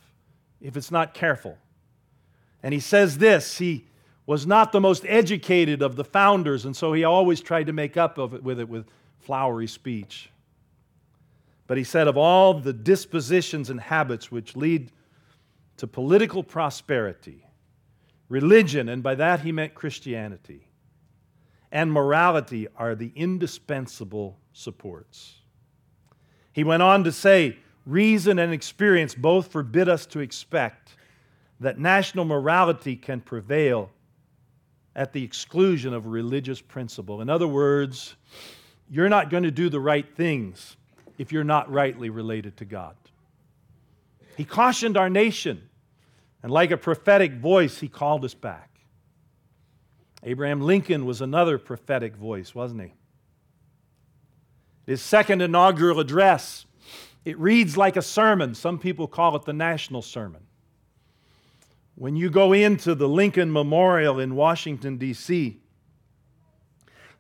if 0.61 0.77
it's 0.77 0.91
not 0.91 1.13
careful. 1.13 1.57
And 2.61 2.73
he 2.73 2.79
says 2.79 3.17
this 3.17 3.57
he 3.57 3.85
was 4.25 4.47
not 4.47 4.71
the 4.71 4.79
most 4.79 5.05
educated 5.07 5.81
of 5.81 5.95
the 5.95 6.03
founders, 6.03 6.63
and 6.65 6.75
so 6.75 6.93
he 6.93 7.03
always 7.03 7.41
tried 7.41 7.67
to 7.67 7.73
make 7.73 7.97
up 7.97 8.17
of 8.17 8.33
it 8.33 8.41
with 8.41 8.59
it 8.59 8.69
with 8.69 8.87
flowery 9.19 9.67
speech. 9.67 10.29
But 11.67 11.77
he 11.77 11.83
said, 11.83 12.07
of 12.07 12.17
all 12.17 12.53
the 12.53 12.73
dispositions 12.73 13.69
and 13.69 13.79
habits 13.79 14.31
which 14.31 14.55
lead 14.55 14.91
to 15.77 15.87
political 15.87 16.43
prosperity, 16.43 17.45
religion, 18.29 18.89
and 18.89 19.01
by 19.01 19.15
that 19.15 19.41
he 19.41 19.51
meant 19.51 19.73
Christianity, 19.73 20.67
and 21.71 21.91
morality 21.91 22.67
are 22.77 22.95
the 22.95 23.11
indispensable 23.15 24.37
supports. 24.51 25.35
He 26.51 26.63
went 26.63 26.83
on 26.83 27.03
to 27.05 27.11
say, 27.11 27.57
reason 27.85 28.39
and 28.39 28.53
experience 28.53 29.15
both 29.15 29.51
forbid 29.51 29.89
us 29.89 30.05
to 30.07 30.19
expect 30.19 30.95
that 31.59 31.79
national 31.79 32.25
morality 32.25 32.95
can 32.95 33.21
prevail 33.21 33.89
at 34.95 35.13
the 35.13 35.23
exclusion 35.23 35.93
of 35.93 36.05
religious 36.05 36.61
principle. 36.61 37.21
In 37.21 37.29
other 37.29 37.47
words, 37.47 38.15
you're 38.89 39.09
not 39.09 39.29
going 39.31 39.43
to 39.43 39.51
do 39.51 39.69
the 39.69 39.79
right 39.79 40.05
things 40.15 40.77
if 41.17 41.31
you're 41.31 41.43
not 41.43 41.71
rightly 41.71 42.09
related 42.09 42.57
to 42.57 42.65
God. 42.65 42.95
He 44.35 44.45
cautioned 44.45 44.97
our 44.97 45.09
nation, 45.09 45.69
and 46.41 46.51
like 46.51 46.71
a 46.71 46.77
prophetic 46.77 47.33
voice, 47.33 47.79
he 47.79 47.87
called 47.87 48.25
us 48.25 48.33
back. 48.33 48.69
Abraham 50.23 50.61
Lincoln 50.61 51.05
was 51.05 51.21
another 51.21 51.57
prophetic 51.57 52.15
voice, 52.15 52.55
wasn't 52.55 52.81
he? 52.81 52.93
His 54.85 55.01
second 55.01 55.41
inaugural 55.41 55.99
address, 55.99 56.65
it 57.25 57.37
reads 57.37 57.77
like 57.77 57.95
a 57.95 58.01
sermon. 58.01 58.55
Some 58.55 58.79
people 58.79 59.07
call 59.07 59.35
it 59.35 59.43
the 59.43 59.53
national 59.53 60.01
sermon. 60.01 60.41
When 61.95 62.15
you 62.15 62.29
go 62.29 62.53
into 62.53 62.95
the 62.95 63.07
Lincoln 63.07 63.51
Memorial 63.51 64.19
in 64.19 64.35
Washington, 64.35 64.97
D.C., 64.97 65.59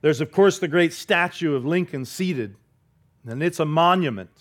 there's, 0.01 0.19
of 0.19 0.31
course, 0.31 0.59
the 0.59 0.67
great 0.67 0.91
statue 0.91 1.55
of 1.55 1.65
Lincoln 1.65 2.03
seated, 2.03 2.55
and 3.25 3.41
it's 3.41 3.59
a 3.59 3.65
monument. 3.65 4.31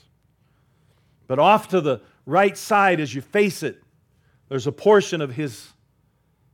But 1.27 1.39
off 1.39 1.69
to 1.69 1.81
the 1.81 2.01
right 2.27 2.57
side, 2.57 3.01
as 3.01 3.15
you 3.15 3.21
face 3.21 3.62
it, 3.62 3.83
there's 4.49 4.67
a 4.67 4.73
portion 4.73 5.21
of 5.21 5.35
his, 5.35 5.69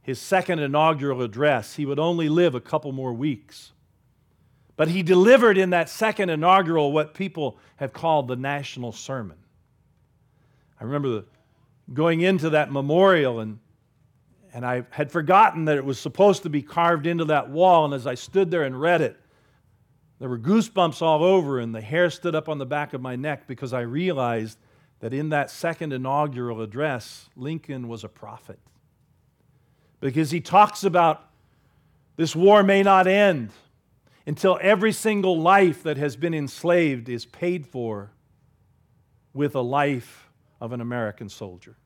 his 0.03 0.21
second 0.21 0.61
inaugural 0.61 1.23
address. 1.23 1.75
He 1.75 1.87
would 1.87 1.99
only 1.99 2.29
live 2.29 2.55
a 2.55 2.61
couple 2.61 2.93
more 2.93 3.13
weeks. 3.13 3.73
But 4.77 4.89
he 4.89 5.03
delivered 5.03 5.59
in 5.59 5.71
that 5.71 5.89
second 5.89 6.31
inaugural 6.31 6.93
what 6.93 7.15
people 7.15 7.59
have 7.77 7.93
called 7.93 8.29
the 8.29 8.37
national 8.37 8.93
sermon. 8.93 9.39
I 10.81 10.85
remember 10.85 11.09
the, 11.09 11.25
going 11.93 12.21
into 12.21 12.51
that 12.51 12.71
memorial 12.71 13.41
and 13.41 13.59
and 14.53 14.65
I 14.65 14.85
had 14.91 15.13
forgotten 15.13 15.67
that 15.67 15.77
it 15.77 15.85
was 15.85 15.99
supposed 15.99 16.43
to 16.45 16.51
be 16.51 16.63
carved 16.63 17.07
into 17.07 17.27
that 17.27 17.51
wall. 17.51 17.85
And 17.85 17.95
as 17.95 18.07
I 18.07 18.15
stood 18.15 18.51
there 18.51 18.63
and 18.63 18.81
read 18.81 19.03
it, 19.03 19.17
there 20.19 20.29
were 20.29 20.39
goosebumps 20.39 21.01
all 21.01 21.23
over, 21.23 21.61
and 21.61 21.75
the 21.75 21.81
hair 21.81 22.11
stood 22.11 22.35
up 22.35 22.49
on 22.49 22.59
the 22.59 22.67
back 22.67 22.93
of 22.93 23.01
my 23.01 23.15
neck 23.15 23.47
because 23.47 23.73
I 23.73 23.81
realized 23.81 24.59
that 25.01 25.13
in 25.13 25.29
that 25.29 25.51
second 25.51 25.93
inaugural 25.93 26.61
address, 26.61 27.29
Lincoln 27.37 27.87
was 27.87 28.03
a 28.03 28.09
prophet. 28.09 28.59
Because 30.01 30.31
he 30.31 30.41
talks 30.41 30.83
about 30.83 31.29
this 32.17 32.35
war 32.35 32.63
may 32.65 32.83
not 32.83 33.07
end 33.07 33.51
until 34.27 34.59
every 34.61 34.93
single 34.93 35.41
life 35.41 35.83
that 35.85 35.97
has 35.97 36.17
been 36.17 36.35
enslaved 36.35 37.09
is 37.09 37.25
paid 37.25 37.67
for 37.67 38.11
with 39.33 39.55
a 39.55 39.61
life 39.61 40.31
of 40.61 40.73
an 40.73 40.81
American 40.81 41.29
soldier. 41.29 41.77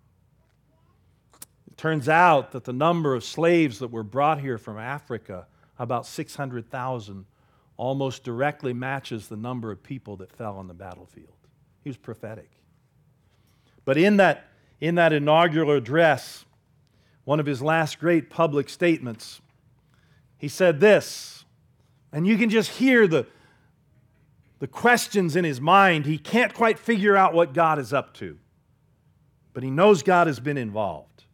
It 1.70 1.76
turns 1.76 2.08
out 2.08 2.52
that 2.52 2.64
the 2.64 2.72
number 2.72 3.14
of 3.14 3.24
slaves 3.24 3.78
that 3.80 3.88
were 3.88 4.02
brought 4.02 4.40
here 4.40 4.58
from 4.58 4.78
Africa, 4.78 5.46
about 5.78 6.06
600,000, 6.06 7.26
almost 7.82 8.22
directly 8.22 8.72
matches 8.72 9.26
the 9.26 9.36
number 9.36 9.72
of 9.72 9.82
people 9.82 10.14
that 10.14 10.30
fell 10.30 10.56
on 10.56 10.68
the 10.68 10.74
battlefield. 10.74 11.34
He 11.82 11.90
was 11.90 11.96
prophetic. 11.96 12.48
But 13.84 13.98
in 13.98 14.18
that, 14.18 14.46
in 14.80 14.94
that 14.94 15.12
inaugural 15.12 15.72
address, 15.72 16.44
one 17.24 17.40
of 17.40 17.46
his 17.46 17.60
last 17.60 17.98
great 17.98 18.30
public 18.30 18.68
statements, 18.68 19.40
he 20.38 20.46
said 20.46 20.78
this, 20.78 21.44
and 22.12 22.24
you 22.24 22.38
can 22.38 22.50
just 22.50 22.70
hear 22.70 23.08
the, 23.08 23.26
the 24.60 24.68
questions 24.68 25.34
in 25.34 25.42
his 25.42 25.60
mind. 25.60 26.06
He 26.06 26.18
can't 26.18 26.54
quite 26.54 26.78
figure 26.78 27.16
out 27.16 27.34
what 27.34 27.52
God 27.52 27.80
is 27.80 27.92
up 27.92 28.14
to, 28.14 28.38
but 29.52 29.64
he 29.64 29.70
knows 29.70 30.04
God 30.04 30.28
has 30.28 30.38
been 30.38 30.56
involved. 30.56 31.24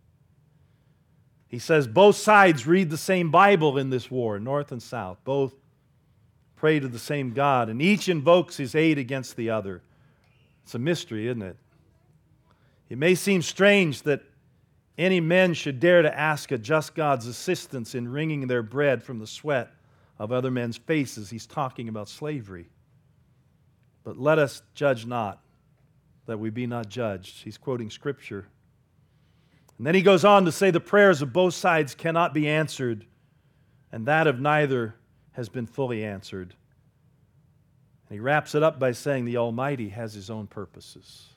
He 1.47 1.59
says 1.59 1.87
both 1.87 2.17
sides 2.17 2.67
read 2.67 2.89
the 2.89 2.97
same 2.97 3.31
Bible 3.31 3.77
in 3.77 3.91
this 3.91 4.11
war, 4.11 4.41
North 4.41 4.73
and 4.73 4.83
South. 4.83 5.19
Both 5.25 5.53
pray 6.59 6.81
to 6.81 6.89
the 6.89 6.99
same 6.99 7.33
God, 7.33 7.69
and 7.69 7.81
each 7.81 8.09
invokes 8.09 8.57
his 8.57 8.75
aid 8.75 8.99
against 8.99 9.37
the 9.37 9.51
other. 9.51 9.81
It's 10.65 10.75
a 10.75 10.79
mystery, 10.79 11.29
isn't 11.29 11.43
it? 11.43 11.57
It 12.89 12.99
may 12.99 13.15
seem 13.15 13.43
strange 13.43 14.03
that 14.03 14.23
any 14.97 15.21
men 15.21 15.55
should 15.55 15.79
dare 15.79 16.03
to 16.03 16.19
ask 16.19 16.51
a 16.51 16.59
just 16.59 16.95
God's 16.95 17.27
assistance 17.27 17.95
in 17.95 18.09
wringing 18.09 18.47
their 18.49 18.63
bread 18.63 19.03
from 19.03 19.21
the 19.21 19.27
sweat 19.27 19.71
of 20.19 20.33
other 20.33 20.51
men's 20.51 20.77
faces. 20.77 21.31
He's 21.31 21.47
talking 21.47 21.89
about 21.89 22.09
slavery. 22.09 22.67
But 24.03 24.19
let 24.19 24.39
us 24.39 24.63
judge 24.75 25.07
not, 25.07 25.41
that 26.27 26.39
we 26.39 26.51
be 26.51 26.67
not 26.67 26.89
judged. 26.89 27.45
He's 27.45 27.59
quoting 27.59 27.91
scripture. 27.91 28.47
And 29.77 29.87
then 29.87 29.95
he 29.95 30.03
goes 30.03 30.25
on 30.25 30.45
to 30.47 30.53
say 30.53 30.73
the 30.73 30.81
prayers 30.81 31.23
of 31.23 31.33
both 31.33 31.55
sides 31.55 31.95
cannot 31.95 32.35
be 32.35 32.49
answered, 32.49 33.07
and 33.93 34.07
that 34.07 34.27
of 34.27 34.41
neither 34.41 34.97
has 35.39 35.49
been 35.49 35.65
fully 35.65 36.05
answered. 36.05 36.55
And 38.09 38.17
he 38.17 38.21
wraps 38.21 38.55
it 38.55 38.63
up 38.63 38.79
by 38.79 38.93
saying 38.93 39.25
the 39.25 39.39
Almighty 39.39 39.89
has 39.89 40.13
his 40.13 40.29
own 40.29 40.47
purposes. 40.47 41.29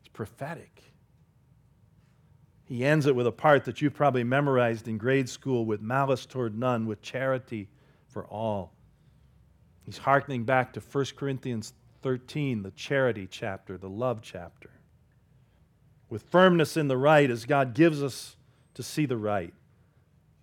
It's 0.00 0.08
prophetic. 0.12 0.82
He 2.64 2.84
ends 2.84 3.06
it 3.06 3.16
with 3.16 3.26
a 3.26 3.32
part 3.32 3.64
that 3.64 3.80
you've 3.80 3.94
probably 3.94 4.24
memorized 4.24 4.86
in 4.86 4.98
grade 4.98 5.28
school 5.28 5.64
with 5.64 5.80
malice 5.80 6.26
toward 6.26 6.58
none, 6.58 6.86
with 6.86 7.00
charity 7.00 7.68
for 8.08 8.26
all. 8.26 8.72
He's 9.86 9.98
hearkening 9.98 10.44
back 10.44 10.72
to 10.72 10.80
1 10.80 11.06
Corinthians 11.16 11.72
13, 12.02 12.62
the 12.62 12.70
charity 12.72 13.26
chapter, 13.30 13.78
the 13.78 13.88
love 13.88 14.20
chapter 14.20 14.70
with 16.14 16.22
firmness 16.22 16.76
in 16.76 16.86
the 16.88 16.96
right 16.96 17.28
as 17.28 17.44
God 17.44 17.74
gives 17.74 18.02
us 18.02 18.36
to 18.74 18.82
see 18.82 19.06
the 19.06 19.16
right. 19.16 19.52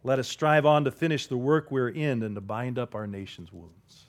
Let 0.03 0.20
us 0.20 0.27
strive 0.27 0.65
on 0.65 0.86
to 0.86 0.91
finish 0.91 1.27
the 1.27 1.38
work 1.38 1.70
we're 1.70 1.89
in 1.89 2.24
and 2.24 2.36
to 2.36 2.41
bind 2.41 2.79
up 2.79 2.96
our 2.96 3.05
nation's 3.05 3.53
wounds. 3.53 4.05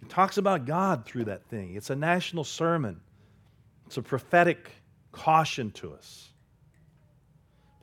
He 0.00 0.06
talks 0.06 0.36
about 0.36 0.66
God 0.66 1.04
through 1.04 1.24
that 1.24 1.44
thing. 1.46 1.74
It's 1.74 1.90
a 1.90 1.96
national 1.96 2.44
sermon, 2.44 3.00
it's 3.86 3.96
a 3.96 4.02
prophetic 4.02 4.70
caution 5.12 5.70
to 5.72 5.94
us. 5.94 6.28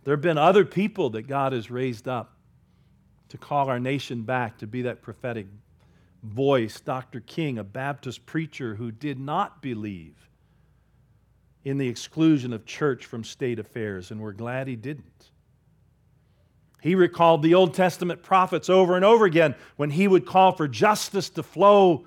There 0.03 0.13
have 0.13 0.21
been 0.21 0.37
other 0.37 0.65
people 0.65 1.09
that 1.11 1.23
God 1.23 1.51
has 1.53 1.71
raised 1.71 2.07
up 2.07 2.37
to 3.29 3.37
call 3.39 3.69
our 3.69 3.79
nation 3.79 4.21
back, 4.21 4.59
to 4.59 4.67
be 4.67 4.83
that 4.83 5.01
prophetic 5.01 5.47
voice. 6.21 6.79
Dr. 6.79 7.21
King, 7.21 7.57
a 7.57 7.63
Baptist 7.63 8.25
preacher 8.27 8.75
who 8.75 8.91
did 8.91 9.19
not 9.19 9.63
believe 9.63 10.29
in 11.63 11.79
the 11.79 11.87
exclusion 11.87 12.53
of 12.53 12.67
church 12.67 13.07
from 13.07 13.23
state 13.23 13.57
affairs, 13.57 14.11
and 14.11 14.21
we're 14.21 14.31
glad 14.31 14.67
he 14.67 14.75
didn't. 14.75 15.31
He 16.85 16.93
recalled 16.93 17.41
the 17.41 17.55
Old 17.55 17.73
Testament 17.73 18.21
prophets 18.21 18.69
over 18.69 18.95
and 18.95 19.03
over 19.03 19.25
again 19.25 19.55
when 19.75 19.89
he 19.89 20.07
would 20.07 20.23
call 20.23 20.51
for 20.51 20.67
justice 20.67 21.31
to 21.31 21.41
flow 21.41 22.05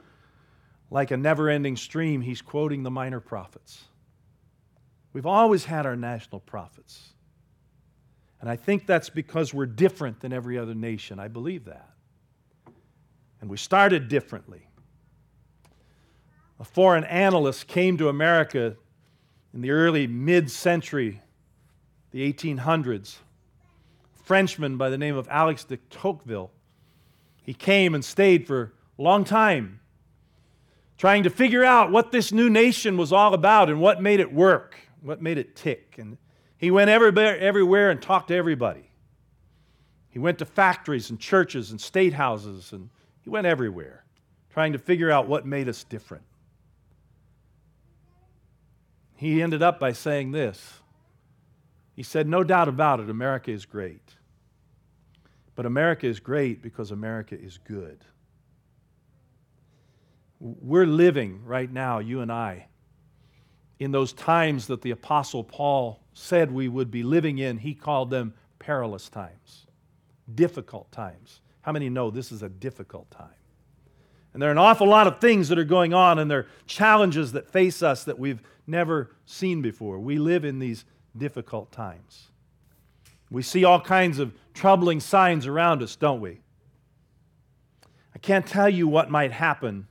like 0.88 1.11
a 1.11 1.16
never 1.16 1.49
ending 1.49 1.76
stream. 1.76 2.20
He's 2.20 2.40
quoting 2.40 2.85
the 2.85 2.90
minor 2.90 3.18
prophets. 3.18 3.87
We've 5.12 5.26
always 5.26 5.64
had 5.64 5.85
our 5.85 5.97
national 5.97 6.42
prophets. 6.42 7.08
And 8.40 8.49
I 8.49 8.54
think 8.54 8.87
that's 8.87 9.11
because 9.11 9.52
we're 9.52 9.66
different 9.66 10.20
than 10.20 10.32
every 10.32 10.56
other 10.56 10.76
nation. 10.76 11.18
I 11.18 11.26
believe 11.26 11.64
that. 11.64 11.90
And 13.40 13.50
we 13.50 13.56
started 13.56 14.06
differently. 14.06 14.68
A 16.61 16.64
foreign 16.64 17.02
analyst 17.02 17.66
came 17.66 17.97
to 17.97 18.11
America 18.11 18.76
in 19.52 19.61
the 19.61 19.73
early 19.73 20.06
mid 20.06 20.49
century, 20.52 21.20
the 22.12 22.32
the 22.32 22.32
1800s. 22.32 23.16
Frenchman 24.28 24.76
by 24.76 24.90
the 24.90 24.99
name 24.99 25.16
of 25.16 25.26
Alex 25.30 25.64
de 25.64 25.78
Tocqueville. 25.78 26.50
He 27.42 27.54
came 27.54 27.94
and 27.94 28.04
stayed 28.04 28.47
for 28.47 28.75
a 28.99 29.02
long 29.02 29.25
time, 29.25 29.80
trying 30.99 31.23
to 31.23 31.30
figure 31.30 31.64
out 31.64 31.90
what 31.90 32.12
this 32.12 32.30
new 32.30 32.50
nation 32.50 32.99
was 32.99 33.11
all 33.11 33.32
about 33.32 33.70
and 33.70 33.80
what 33.80 34.02
made 34.02 34.20
it 34.20 34.30
work, 34.30 34.76
what 35.00 35.23
made 35.23 35.38
it 35.38 35.56
tick. 35.56 35.94
And 35.97 36.18
he 36.58 36.70
went 36.70 36.90
everywhere, 36.90 37.38
everywhere 37.38 37.90
and 37.90 38.02
talked 38.02 38.28
to 38.28 38.35
everybody. 38.35 38.90
He 40.11 40.18
went 40.18 40.40
to 40.40 40.44
factories 40.44 41.08
and 41.08 41.18
churches 41.18 41.70
and 41.70 41.80
state 41.80 42.12
houses, 42.12 42.73
and 42.75 42.90
he 43.23 43.30
went 43.30 43.47
everywhere, 43.47 44.04
trying 44.50 44.75
to 44.75 44.78
figure 44.78 45.11
out 45.11 45.26
what 45.26 45.47
made 45.47 45.70
us 45.70 45.85
different. 45.85 46.25
He 49.16 49.40
ended 49.40 49.62
up 49.62 49.80
by 49.80 49.92
saying 49.92 50.32
this. 50.32 50.80
He 51.97 52.02
said, 52.02 52.28
No 52.28 52.44
doubt 52.44 52.68
about 52.68 53.00
it, 53.00 53.08
America 53.08 53.50
is 53.50 53.64
great. 53.64 54.17
But 55.58 55.66
America 55.66 56.06
is 56.06 56.20
great 56.20 56.62
because 56.62 56.92
America 56.92 57.36
is 57.36 57.58
good. 57.58 57.98
We're 60.38 60.86
living 60.86 61.44
right 61.44 61.68
now, 61.68 61.98
you 61.98 62.20
and 62.20 62.30
I, 62.30 62.68
in 63.80 63.90
those 63.90 64.12
times 64.12 64.68
that 64.68 64.82
the 64.82 64.92
Apostle 64.92 65.42
Paul 65.42 65.98
said 66.12 66.52
we 66.52 66.68
would 66.68 66.92
be 66.92 67.02
living 67.02 67.38
in. 67.38 67.58
He 67.58 67.74
called 67.74 68.08
them 68.08 68.34
perilous 68.60 69.08
times, 69.08 69.66
difficult 70.32 70.92
times. 70.92 71.40
How 71.62 71.72
many 71.72 71.88
know 71.88 72.12
this 72.12 72.30
is 72.30 72.44
a 72.44 72.48
difficult 72.48 73.10
time? 73.10 73.26
And 74.34 74.40
there 74.40 74.50
are 74.50 74.52
an 74.52 74.58
awful 74.58 74.86
lot 74.86 75.08
of 75.08 75.20
things 75.20 75.48
that 75.48 75.58
are 75.58 75.64
going 75.64 75.92
on, 75.92 76.20
and 76.20 76.30
there 76.30 76.38
are 76.38 76.46
challenges 76.68 77.32
that 77.32 77.50
face 77.50 77.82
us 77.82 78.04
that 78.04 78.16
we've 78.16 78.42
never 78.68 79.10
seen 79.26 79.60
before. 79.60 79.98
We 79.98 80.20
live 80.20 80.44
in 80.44 80.60
these 80.60 80.84
difficult 81.16 81.72
times. 81.72 82.27
We 83.30 83.42
see 83.42 83.64
all 83.64 83.80
kinds 83.80 84.18
of 84.18 84.32
troubling 84.54 85.00
signs 85.00 85.47
around 85.47 85.82
us, 85.82 85.97
don't 85.97 86.20
we? 86.20 86.40
I 88.14 88.18
can't 88.18 88.47
tell 88.47 88.68
you 88.68 88.88
what 88.88 89.11
might 89.11 89.32
happen 89.32 89.87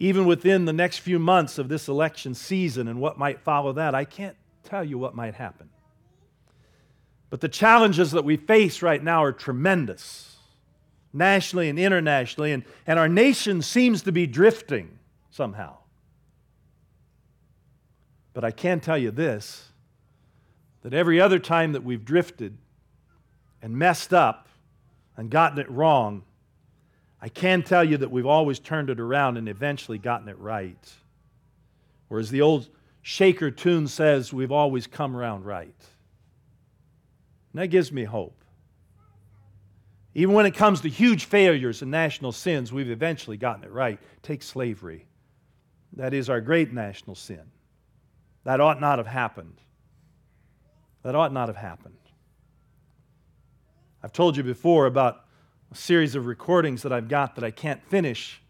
even 0.00 0.24
within 0.24 0.64
the 0.64 0.72
next 0.72 0.98
few 0.98 1.18
months 1.18 1.58
of 1.58 1.68
this 1.68 1.86
election 1.86 2.34
season 2.34 2.88
and 2.88 2.98
what 2.98 3.18
might 3.18 3.38
follow 3.38 3.74
that. 3.74 3.94
I 3.94 4.06
can't 4.06 4.34
tell 4.64 4.82
you 4.82 4.98
what 4.98 5.14
might 5.14 5.34
happen. 5.34 5.68
But 7.28 7.42
the 7.42 7.48
challenges 7.48 8.10
that 8.12 8.24
we 8.24 8.38
face 8.38 8.82
right 8.82 9.04
now 9.04 9.22
are 9.22 9.30
tremendous, 9.30 10.38
nationally 11.12 11.68
and 11.68 11.78
internationally, 11.78 12.50
and, 12.50 12.64
and 12.86 12.98
our 12.98 13.08
nation 13.08 13.60
seems 13.60 14.02
to 14.02 14.10
be 14.10 14.26
drifting 14.26 14.98
somehow. 15.30 15.76
But 18.32 18.42
I 18.42 18.50
can 18.52 18.80
tell 18.80 18.98
you 18.98 19.10
this 19.10 19.69
that 20.82 20.94
every 20.94 21.20
other 21.20 21.38
time 21.38 21.72
that 21.72 21.84
we've 21.84 22.04
drifted 22.04 22.56
and 23.62 23.76
messed 23.76 24.14
up 24.14 24.48
and 25.16 25.30
gotten 25.30 25.58
it 25.58 25.70
wrong, 25.70 26.22
I 27.20 27.28
can 27.28 27.62
tell 27.62 27.84
you 27.84 27.98
that 27.98 28.10
we've 28.10 28.26
always 28.26 28.58
turned 28.58 28.88
it 28.88 28.98
around 28.98 29.36
and 29.36 29.48
eventually 29.48 29.98
gotten 29.98 30.28
it 30.28 30.38
right. 30.38 30.92
Whereas 32.08 32.30
the 32.30 32.40
old 32.40 32.68
Shaker 33.02 33.50
tune 33.50 33.88
says, 33.88 34.32
we've 34.32 34.52
always 34.52 34.86
come 34.86 35.16
around 35.16 35.44
right. 35.44 35.74
And 37.52 37.62
that 37.62 37.68
gives 37.68 37.92
me 37.92 38.04
hope. 38.04 38.36
Even 40.14 40.34
when 40.34 40.46
it 40.46 40.54
comes 40.54 40.80
to 40.80 40.88
huge 40.88 41.26
failures 41.26 41.82
and 41.82 41.90
national 41.90 42.32
sins, 42.32 42.72
we've 42.72 42.90
eventually 42.90 43.36
gotten 43.36 43.64
it 43.64 43.70
right. 43.70 43.98
Take 44.22 44.42
slavery. 44.42 45.06
That 45.94 46.14
is 46.14 46.28
our 46.30 46.40
great 46.40 46.72
national 46.72 47.16
sin. 47.16 47.42
That 48.44 48.60
ought 48.60 48.80
not 48.80 48.98
have 48.98 49.06
happened. 49.06 49.60
That 51.02 51.14
ought 51.14 51.32
not 51.32 51.48
have 51.48 51.56
happened. 51.56 51.94
I've 54.02 54.12
told 54.12 54.36
you 54.36 54.42
before 54.42 54.86
about 54.86 55.24
a 55.72 55.76
series 55.76 56.14
of 56.14 56.26
recordings 56.26 56.82
that 56.82 56.92
I've 56.92 57.08
got 57.08 57.36
that 57.36 57.44
I 57.44 57.50
can't 57.50 57.82
finish 57.84 58.40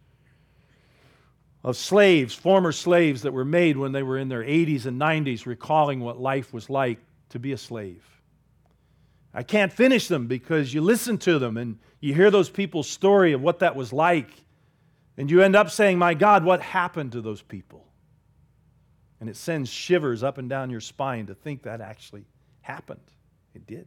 of 1.63 1.76
slaves, 1.76 2.34
former 2.34 2.73
slaves 2.73 3.23
that 3.23 3.32
were 3.32 3.45
made 3.45 3.76
when 3.76 3.93
they 3.93 4.02
were 4.02 4.17
in 4.17 4.28
their 4.28 4.43
80s 4.43 4.86
and 4.86 4.99
90s, 5.00 5.45
recalling 5.45 6.00
what 6.00 6.19
life 6.19 6.54
was 6.54 6.71
like 6.71 6.99
to 7.30 7.39
be 7.39 7.52
a 7.52 7.58
slave. 7.58 8.04
I 9.34 9.43
can't 9.43 9.73
finish 9.73 10.08
them 10.08 10.26
because 10.26 10.73
you 10.73 10.80
listen 10.80 11.19
to 11.19 11.39
them 11.39 11.56
and 11.56 11.78
you 12.00 12.15
hear 12.15 12.30
those 12.30 12.49
people's 12.49 12.89
story 12.89 13.32
of 13.32 13.43
what 13.43 13.58
that 13.60 13.76
was 13.76 13.93
like, 13.93 14.30
and 15.17 15.30
you 15.30 15.43
end 15.43 15.54
up 15.54 15.71
saying, 15.71 15.99
My 15.99 16.15
God, 16.15 16.45
what 16.45 16.63
happened 16.63 17.13
to 17.13 17.21
those 17.21 17.43
people? 17.43 17.86
And 19.21 19.28
it 19.28 19.36
sends 19.36 19.69
shivers 19.69 20.23
up 20.23 20.39
and 20.39 20.49
down 20.49 20.71
your 20.71 20.80
spine 20.80 21.26
to 21.26 21.34
think 21.34 21.65
that 21.65 21.82
actually 21.82 22.25
happened. 22.71 23.00
It 23.54 23.67
did. 23.67 23.87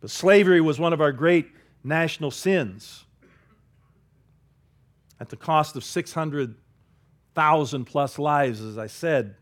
But 0.00 0.10
slavery 0.10 0.60
was 0.60 0.80
one 0.80 0.92
of 0.92 1.00
our 1.00 1.12
great 1.12 1.50
national 1.84 2.30
sins. 2.30 3.04
At 5.20 5.28
the 5.28 5.36
cost 5.36 5.76
of 5.76 5.84
600,000 5.84 7.84
plus 7.84 8.18
lives, 8.18 8.62
as 8.62 8.78
I 8.78 8.86
said, 8.86 9.36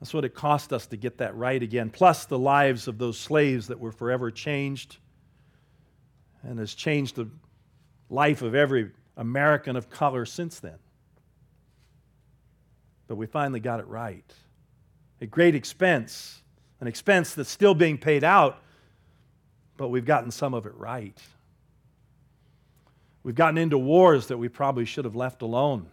that's 0.00 0.14
what 0.14 0.24
it 0.24 0.34
cost 0.34 0.72
us 0.72 0.86
to 0.88 0.96
get 0.96 1.18
that 1.18 1.36
right 1.36 1.62
again, 1.62 1.90
plus 1.90 2.24
the 2.24 2.38
lives 2.38 2.88
of 2.88 2.96
those 2.96 3.18
slaves 3.18 3.68
that 3.68 3.78
were 3.78 3.92
forever 3.92 4.30
changed 4.30 4.96
and 6.42 6.58
has 6.58 6.74
changed 6.74 7.16
the 7.16 7.28
life 8.08 8.42
of 8.42 8.54
every 8.54 8.90
American 9.16 9.76
of 9.76 9.90
color 9.90 10.24
since 10.24 10.60
then. 10.60 10.78
But 13.06 13.16
we 13.16 13.26
finally 13.26 13.60
got 13.60 13.80
it 13.80 13.86
right. 13.86 14.24
At 15.20 15.30
great 15.30 15.54
expense, 15.54 16.42
an 16.80 16.86
expense 16.86 17.34
that's 17.34 17.50
still 17.50 17.74
being 17.74 17.98
paid 17.98 18.24
out 18.24 18.60
but 19.76 19.88
we've 19.88 20.04
gotten 20.04 20.30
some 20.30 20.54
of 20.54 20.66
it 20.66 20.74
right. 20.76 21.20
We've 23.22 23.34
gotten 23.34 23.58
into 23.58 23.78
wars 23.78 24.28
that 24.28 24.38
we 24.38 24.48
probably 24.48 24.84
should 24.84 25.04
have 25.04 25.16
left 25.16 25.42
alone. 25.42 25.88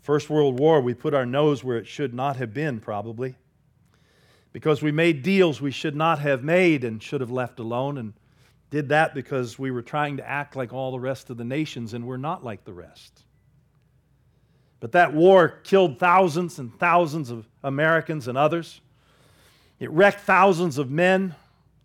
First 0.00 0.28
World 0.28 0.58
War, 0.58 0.80
we 0.80 0.92
put 0.92 1.14
our 1.14 1.24
nose 1.24 1.64
where 1.64 1.78
it 1.78 1.86
should 1.86 2.12
not 2.12 2.36
have 2.36 2.52
been, 2.52 2.80
probably, 2.80 3.36
because 4.52 4.82
we 4.82 4.92
made 4.92 5.22
deals 5.22 5.60
we 5.60 5.70
should 5.70 5.96
not 5.96 6.18
have 6.18 6.44
made 6.44 6.84
and 6.84 7.02
should 7.02 7.20
have 7.22 7.30
left 7.30 7.58
alone, 7.58 7.96
and 7.96 8.12
did 8.70 8.90
that 8.90 9.14
because 9.14 9.58
we 9.58 9.70
were 9.70 9.82
trying 9.82 10.16
to 10.18 10.28
act 10.28 10.56
like 10.56 10.72
all 10.72 10.92
the 10.92 11.00
rest 11.00 11.30
of 11.30 11.38
the 11.38 11.44
nations, 11.44 11.94
and 11.94 12.06
we're 12.06 12.16
not 12.18 12.44
like 12.44 12.64
the 12.64 12.72
rest. 12.72 13.23
But 14.84 14.92
that 14.92 15.14
war 15.14 15.60
killed 15.64 15.98
thousands 15.98 16.58
and 16.58 16.78
thousands 16.78 17.30
of 17.30 17.48
Americans 17.62 18.28
and 18.28 18.36
others. 18.36 18.82
It 19.80 19.90
wrecked 19.90 20.20
thousands 20.20 20.76
of 20.76 20.90
men, 20.90 21.34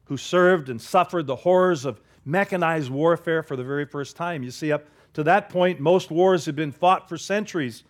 who 0.04 0.18
served 0.18 0.68
and 0.68 0.82
suffered 0.82 1.26
the 1.26 1.38
horrors 1.38 1.86
of 1.86 2.02
mechanized 2.26 2.90
warfare 2.92 3.42
for 3.42 3.56
the 3.56 3.64
very 3.64 3.86
first 3.86 4.18
time. 4.18 4.44
You 4.44 4.52
see, 4.52 4.74
up 4.74 4.86
to 5.14 5.24
that 5.24 5.48
point, 5.48 5.80
most 5.80 6.12
wars 6.12 6.46
had 6.46 6.58
been 6.58 6.74
fought 6.74 7.08
for 7.08 7.18
centuries 7.18 7.86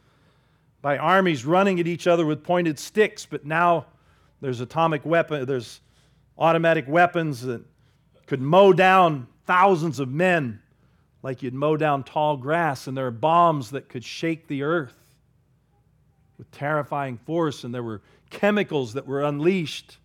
by 0.84 1.00
armies 1.00 1.44
running 1.44 1.80
at 1.80 1.88
each 1.88 2.06
other 2.06 2.28
with 2.28 2.44
pointed 2.44 2.78
sticks, 2.78 3.26
but 3.26 3.44
now 3.44 3.88
there's 4.42 4.62
atomic 4.62 5.04
weapon, 5.08 5.44
there's 5.48 5.82
automatic 6.38 6.88
weapons 6.88 7.42
that 7.42 7.64
could 8.28 8.42
mow 8.42 8.74
down 8.74 9.26
thousands 9.48 10.00
of 10.00 10.08
men 10.08 10.62
like 11.24 11.42
you'd 11.42 11.56
mow 11.56 11.76
down 11.76 12.04
tall 12.04 12.38
grass, 12.38 12.86
and 12.86 12.96
there 12.96 13.08
are 13.08 13.12
bombs 13.12 13.72
that 13.72 13.90
could 13.90 14.04
shake 14.04 14.48
the 14.48 14.62
earth 14.62 14.94
with 16.40 16.50
terrifying 16.50 17.18
force, 17.18 17.64
and 17.64 17.76
there 17.76 17.84
were 17.84 18.02
chemicals 18.32 18.94
that 18.94 19.06
were 19.06 19.22
unleashed 19.22 20.00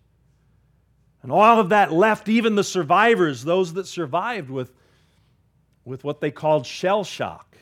and 1.25 1.31
all 1.31 1.59
of 1.59 1.69
that 1.69 1.91
left 1.91 2.29
even 2.29 2.53
the 2.53 2.63
survivors, 2.63 3.43
those 3.43 3.73
that 3.73 3.87
survived, 3.87 4.51
with, 4.51 4.71
with 5.83 6.03
what 6.03 6.21
they 6.21 6.29
called 6.29 6.67
shell 6.67 7.03
shock, 7.03 7.57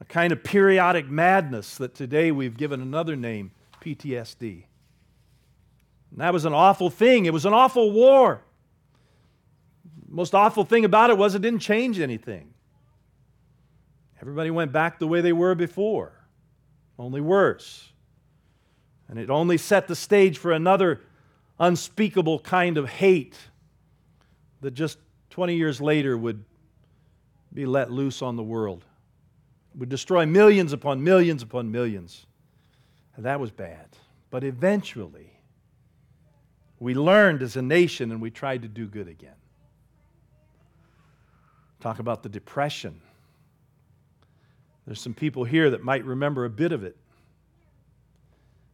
a 0.00 0.04
kind 0.04 0.32
of 0.32 0.44
periodic 0.44 1.10
madness 1.10 1.76
that 1.78 1.96
today 1.96 2.30
we've 2.30 2.56
given 2.56 2.80
another 2.80 3.16
name 3.16 3.50
PTSD. 3.80 4.62
And 6.12 6.20
that 6.20 6.32
was 6.32 6.44
an 6.44 6.52
awful 6.52 6.88
thing. 6.88 7.26
It 7.26 7.32
was 7.32 7.46
an 7.46 7.52
awful 7.52 7.90
war. 7.90 8.42
The 10.08 10.14
Most 10.14 10.32
awful 10.32 10.62
thing 10.62 10.84
about 10.84 11.10
it 11.10 11.18
was 11.18 11.34
it 11.34 11.42
didn't 11.42 11.62
change 11.62 11.98
anything. 11.98 12.54
Everybody 14.20 14.52
went 14.52 14.70
back 14.70 15.00
the 15.00 15.08
way 15.08 15.20
they 15.20 15.32
were 15.32 15.56
before, 15.56 16.12
only 16.98 17.20
worse. 17.20 17.92
And 19.08 19.18
it 19.18 19.30
only 19.30 19.58
set 19.58 19.88
the 19.88 19.96
stage 19.96 20.38
for 20.38 20.52
another 20.52 21.00
unspeakable 21.58 22.40
kind 22.40 22.78
of 22.78 22.88
hate 22.88 23.36
that 24.60 24.72
just 24.72 24.98
20 25.30 25.54
years 25.56 25.80
later 25.80 26.16
would 26.16 26.44
be 27.52 27.66
let 27.66 27.90
loose 27.90 28.22
on 28.22 28.36
the 28.36 28.42
world, 28.42 28.84
would 29.74 29.88
destroy 29.88 30.24
millions 30.24 30.72
upon 30.72 31.02
millions 31.02 31.42
upon 31.42 31.70
millions. 31.70 32.26
And 33.16 33.24
that 33.26 33.38
was 33.38 33.50
bad. 33.50 33.86
But 34.30 34.44
eventually, 34.44 35.30
we 36.80 36.94
learned 36.94 37.42
as 37.42 37.56
a 37.56 37.62
nation 37.62 38.10
and 38.10 38.20
we 38.20 38.30
tried 38.30 38.62
to 38.62 38.68
do 38.68 38.86
good 38.86 39.08
again. 39.08 39.34
Talk 41.80 41.98
about 41.98 42.22
the 42.22 42.28
Depression. 42.28 43.00
There's 44.86 45.00
some 45.00 45.14
people 45.14 45.44
here 45.44 45.70
that 45.70 45.84
might 45.84 46.04
remember 46.04 46.44
a 46.44 46.50
bit 46.50 46.72
of 46.72 46.82
it. 46.82 46.96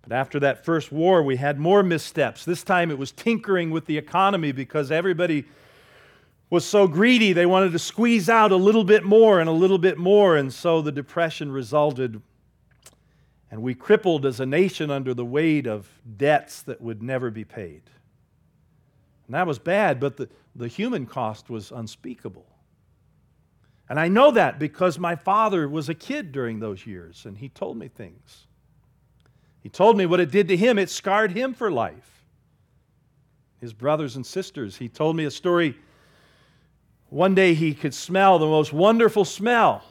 But 0.03 0.13
after 0.13 0.41
that 0.41 0.65
first 0.65 0.91
war, 0.91 1.23
we 1.23 1.37
had 1.37 1.59
more 1.59 1.83
missteps. 1.83 2.45
This 2.45 2.63
time 2.63 2.91
it 2.91 2.97
was 2.99 3.13
tinkering 3.13 3.71
with 3.71 3.85
the 3.85 3.99
economy 3.99 4.53
because 4.53 4.91
everybody 4.91 5.45
was 6.51 6.65
so 6.65 6.89
greedy, 6.89 7.35
they 7.35 7.45
wanted 7.45 7.73
to 7.73 7.79
squeeze 7.79 8.31
out 8.31 8.53
a 8.53 8.57
little 8.57 8.85
bit 8.85 9.05
more 9.05 9.39
and 9.39 9.51
a 9.51 9.53
little 9.53 9.77
bit 9.77 9.99
more. 9.99 10.37
And 10.37 10.53
so 10.53 10.81
the 10.81 10.93
Depression 10.93 11.53
resulted, 11.53 12.23
and 13.51 13.63
we 13.63 13.75
crippled 13.75 14.25
as 14.25 14.41
a 14.41 14.47
nation 14.47 14.91
under 14.91 15.13
the 15.13 15.27
weight 15.27 15.67
of 15.67 15.87
debts 16.17 16.63
that 16.63 16.81
would 16.81 17.03
never 17.03 17.31
be 17.31 17.45
paid. 17.45 17.83
And 19.27 19.35
that 19.35 19.47
was 19.47 19.59
bad, 19.59 20.01
but 20.01 20.17
the, 20.17 20.31
the 20.57 20.69
human 20.69 21.05
cost 21.05 21.51
was 21.51 21.71
unspeakable. 21.71 22.47
And 23.89 23.99
I 23.99 24.09
know 24.09 24.31
that 24.33 24.59
because 24.59 24.99
my 24.99 25.17
father 25.17 25.69
was 25.69 25.89
a 25.89 25.95
kid 25.95 26.31
during 26.31 26.61
those 26.61 26.87
years, 26.87 27.25
and 27.25 27.39
he 27.39 27.49
told 27.49 27.79
me 27.79 27.89
things. 27.89 28.47
He 29.61 29.69
told 29.69 29.97
me 29.97 30.07
what 30.07 30.21
it 30.21 30.31
did 30.31 30.49
to 30.49 30.57
him, 30.57 30.79
it 30.79 30.91
scarred 30.91 31.33
him 31.33 31.55
for 31.55 31.71
life. 31.71 32.25
His 33.61 33.73
brothers 33.73 34.17
and 34.17 34.25
sisters. 34.25 34.77
He 34.77 34.89
told 34.89 35.17
me 35.17 35.25
a 35.25 35.31
story 35.31 35.77
one 37.11 37.35
day 37.35 37.55
he 37.55 37.75
could 37.75 37.95
smell 37.95 38.39
the 38.39 38.47
most 38.47 38.73
wonderful 38.73 39.25
smell. 39.25 39.83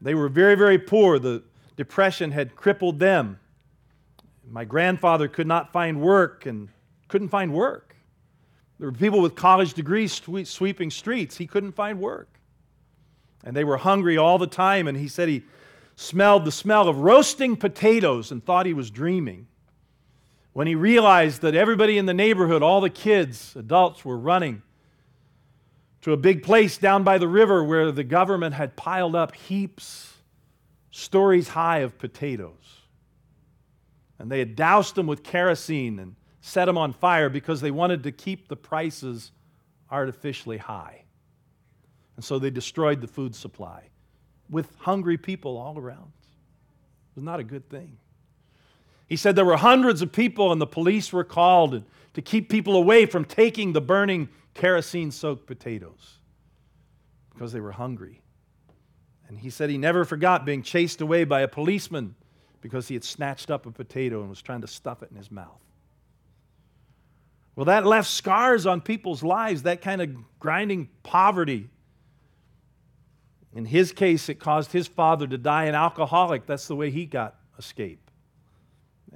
They 0.00 0.14
were 0.14 0.28
very, 0.28 0.56
very 0.56 0.78
poor. 0.78 1.18
The 1.18 1.42
depression 1.76 2.32
had 2.32 2.56
crippled 2.56 2.98
them. 2.98 3.38
My 4.48 4.64
grandfather 4.64 5.28
could 5.28 5.46
not 5.46 5.72
find 5.72 6.00
work 6.00 6.46
and 6.46 6.68
couldn't 7.08 7.28
find 7.28 7.52
work. 7.52 7.94
There 8.78 8.88
were 8.88 8.96
people 8.96 9.22
with 9.22 9.34
college 9.34 9.74
degrees 9.74 10.12
sweeping 10.44 10.90
streets. 10.90 11.36
He 11.36 11.46
couldn't 11.46 11.72
find 11.72 12.00
work. 12.00 12.35
And 13.46 13.56
they 13.56 13.64
were 13.64 13.78
hungry 13.78 14.18
all 14.18 14.36
the 14.36 14.46
time. 14.46 14.88
And 14.88 14.98
he 14.98 15.08
said 15.08 15.28
he 15.28 15.44
smelled 15.94 16.44
the 16.44 16.52
smell 16.52 16.88
of 16.88 16.98
roasting 16.98 17.56
potatoes 17.56 18.30
and 18.30 18.44
thought 18.44 18.66
he 18.66 18.74
was 18.74 18.90
dreaming. 18.90 19.46
When 20.52 20.66
he 20.66 20.74
realized 20.74 21.42
that 21.42 21.54
everybody 21.54 21.96
in 21.96 22.06
the 22.06 22.14
neighborhood, 22.14 22.62
all 22.62 22.80
the 22.80 22.90
kids, 22.90 23.54
adults, 23.56 24.04
were 24.04 24.18
running 24.18 24.62
to 26.02 26.12
a 26.12 26.16
big 26.16 26.42
place 26.42 26.76
down 26.76 27.04
by 27.04 27.18
the 27.18 27.28
river 27.28 27.62
where 27.62 27.90
the 27.92 28.04
government 28.04 28.54
had 28.54 28.76
piled 28.76 29.14
up 29.14 29.34
heaps, 29.34 30.14
stories 30.90 31.48
high 31.48 31.78
of 31.78 31.98
potatoes. 31.98 32.82
And 34.18 34.30
they 34.30 34.38
had 34.38 34.56
doused 34.56 34.94
them 34.94 35.06
with 35.06 35.22
kerosene 35.22 35.98
and 35.98 36.16
set 36.40 36.64
them 36.64 36.78
on 36.78 36.92
fire 36.92 37.28
because 37.28 37.60
they 37.60 37.70
wanted 37.70 38.02
to 38.04 38.12
keep 38.12 38.48
the 38.48 38.56
prices 38.56 39.30
artificially 39.90 40.58
high. 40.58 41.05
And 42.16 42.24
so 42.24 42.38
they 42.38 42.50
destroyed 42.50 43.00
the 43.00 43.06
food 43.06 43.34
supply 43.34 43.82
with 44.48 44.74
hungry 44.78 45.18
people 45.18 45.56
all 45.56 45.78
around. 45.78 46.12
It 46.12 47.16
was 47.16 47.24
not 47.24 47.40
a 47.40 47.44
good 47.44 47.68
thing. 47.68 47.98
He 49.06 49.16
said 49.16 49.36
there 49.36 49.44
were 49.44 49.56
hundreds 49.56 50.02
of 50.02 50.12
people, 50.12 50.50
and 50.50 50.60
the 50.60 50.66
police 50.66 51.12
were 51.12 51.24
called 51.24 51.84
to 52.14 52.22
keep 52.22 52.48
people 52.48 52.76
away 52.76 53.06
from 53.06 53.24
taking 53.24 53.72
the 53.72 53.80
burning 53.80 54.28
kerosene 54.54 55.10
soaked 55.10 55.46
potatoes 55.46 56.18
because 57.32 57.52
they 57.52 57.60
were 57.60 57.72
hungry. 57.72 58.22
And 59.28 59.38
he 59.38 59.50
said 59.50 59.70
he 59.70 59.78
never 59.78 60.04
forgot 60.04 60.44
being 60.44 60.62
chased 60.62 61.00
away 61.00 61.24
by 61.24 61.42
a 61.42 61.48
policeman 61.48 62.14
because 62.60 62.88
he 62.88 62.94
had 62.94 63.04
snatched 63.04 63.50
up 63.50 63.66
a 63.66 63.70
potato 63.70 64.20
and 64.20 64.30
was 64.30 64.42
trying 64.42 64.62
to 64.62 64.66
stuff 64.66 65.02
it 65.02 65.10
in 65.10 65.16
his 65.16 65.30
mouth. 65.30 65.60
Well, 67.54 67.66
that 67.66 67.86
left 67.86 68.08
scars 68.08 68.66
on 68.66 68.80
people's 68.80 69.22
lives, 69.22 69.62
that 69.62 69.82
kind 69.82 70.02
of 70.02 70.10
grinding 70.38 70.88
poverty. 71.02 71.68
In 73.56 73.64
his 73.64 73.90
case, 73.90 74.28
it 74.28 74.34
caused 74.34 74.72
his 74.72 74.86
father 74.86 75.26
to 75.26 75.38
die 75.38 75.64
an 75.64 75.74
alcoholic. 75.74 76.44
That's 76.44 76.68
the 76.68 76.76
way 76.76 76.90
he 76.90 77.06
got 77.06 77.36
escape. 77.58 78.10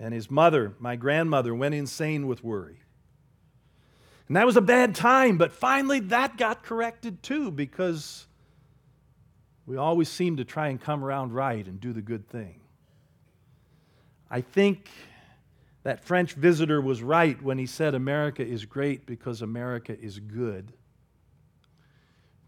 And 0.00 0.14
his 0.14 0.30
mother, 0.30 0.72
my 0.78 0.96
grandmother, 0.96 1.54
went 1.54 1.74
insane 1.74 2.26
with 2.26 2.42
worry. 2.42 2.80
And 4.28 4.36
that 4.36 4.46
was 4.46 4.56
a 4.56 4.62
bad 4.62 4.94
time, 4.94 5.36
but 5.36 5.52
finally 5.52 6.00
that 6.00 6.38
got 6.38 6.62
corrected 6.62 7.22
too 7.22 7.50
because 7.50 8.26
we 9.66 9.76
always 9.76 10.08
seem 10.08 10.38
to 10.38 10.44
try 10.44 10.68
and 10.68 10.80
come 10.80 11.04
around 11.04 11.34
right 11.34 11.66
and 11.66 11.78
do 11.78 11.92
the 11.92 12.00
good 12.00 12.26
thing. 12.26 12.60
I 14.30 14.40
think 14.40 14.88
that 15.82 16.02
French 16.02 16.32
visitor 16.32 16.80
was 16.80 17.02
right 17.02 17.42
when 17.42 17.58
he 17.58 17.66
said 17.66 17.94
America 17.94 18.46
is 18.46 18.64
great 18.64 19.04
because 19.04 19.42
America 19.42 19.94
is 20.00 20.18
good. 20.18 20.72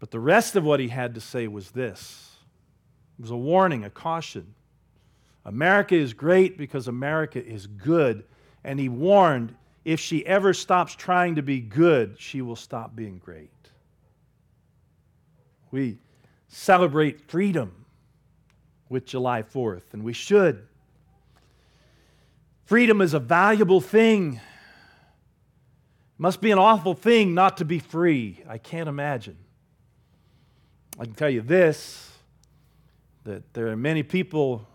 But 0.03 0.11
the 0.11 0.19
rest 0.19 0.57
of 0.57 0.65
what 0.65 0.81
he 0.81 0.89
had 0.89 1.15
to 1.15 1.21
say 1.21 1.47
was 1.47 1.71
this 1.71 2.35
it 3.17 3.21
was 3.21 3.31
a 3.31 3.37
warning, 3.37 3.85
a 3.85 3.89
caution. 3.89 4.53
America 5.45 5.95
is 5.95 6.11
great 6.13 6.57
because 6.57 6.89
America 6.89 7.41
is 7.41 7.67
good. 7.67 8.25
And 8.65 8.81
he 8.81 8.89
warned 8.89 9.55
if 9.85 10.01
she 10.01 10.25
ever 10.25 10.53
stops 10.53 10.93
trying 10.93 11.35
to 11.35 11.41
be 11.41 11.61
good, 11.61 12.17
she 12.19 12.41
will 12.41 12.57
stop 12.57 12.93
being 12.93 13.17
great. 13.17 13.49
We 15.71 15.99
celebrate 16.49 17.21
freedom 17.21 17.85
with 18.89 19.05
July 19.05 19.41
4th, 19.41 19.93
and 19.93 20.03
we 20.03 20.11
should. 20.11 20.67
Freedom 22.65 22.99
is 22.99 23.13
a 23.13 23.21
valuable 23.21 23.79
thing. 23.79 24.33
It 24.33 24.41
must 26.17 26.41
be 26.41 26.51
an 26.51 26.59
awful 26.59 26.93
thing 26.93 27.33
not 27.33 27.55
to 27.59 27.63
be 27.63 27.79
free. 27.79 28.43
I 28.49 28.57
can't 28.57 28.89
imagine. 28.89 29.37
I 30.99 31.05
can 31.05 31.13
tell 31.13 31.29
you 31.29 31.41
this 31.41 32.11
that 33.23 33.53
there 33.53 33.67
are 33.69 33.77
many 33.77 34.03
people, 34.03 34.67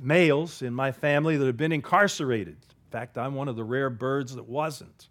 males 0.00 0.62
in 0.62 0.72
my 0.72 0.92
family, 0.92 1.36
that 1.36 1.46
have 1.46 1.58
been 1.58 1.72
incarcerated 1.72 2.56
in 2.88 2.92
fact, 2.92 3.18
I'm 3.18 3.34
one 3.34 3.48
of 3.48 3.56
the 3.56 3.64
rare 3.64 3.90
birds 3.90 4.34
that 4.34 4.48
wasn't. 4.48 5.08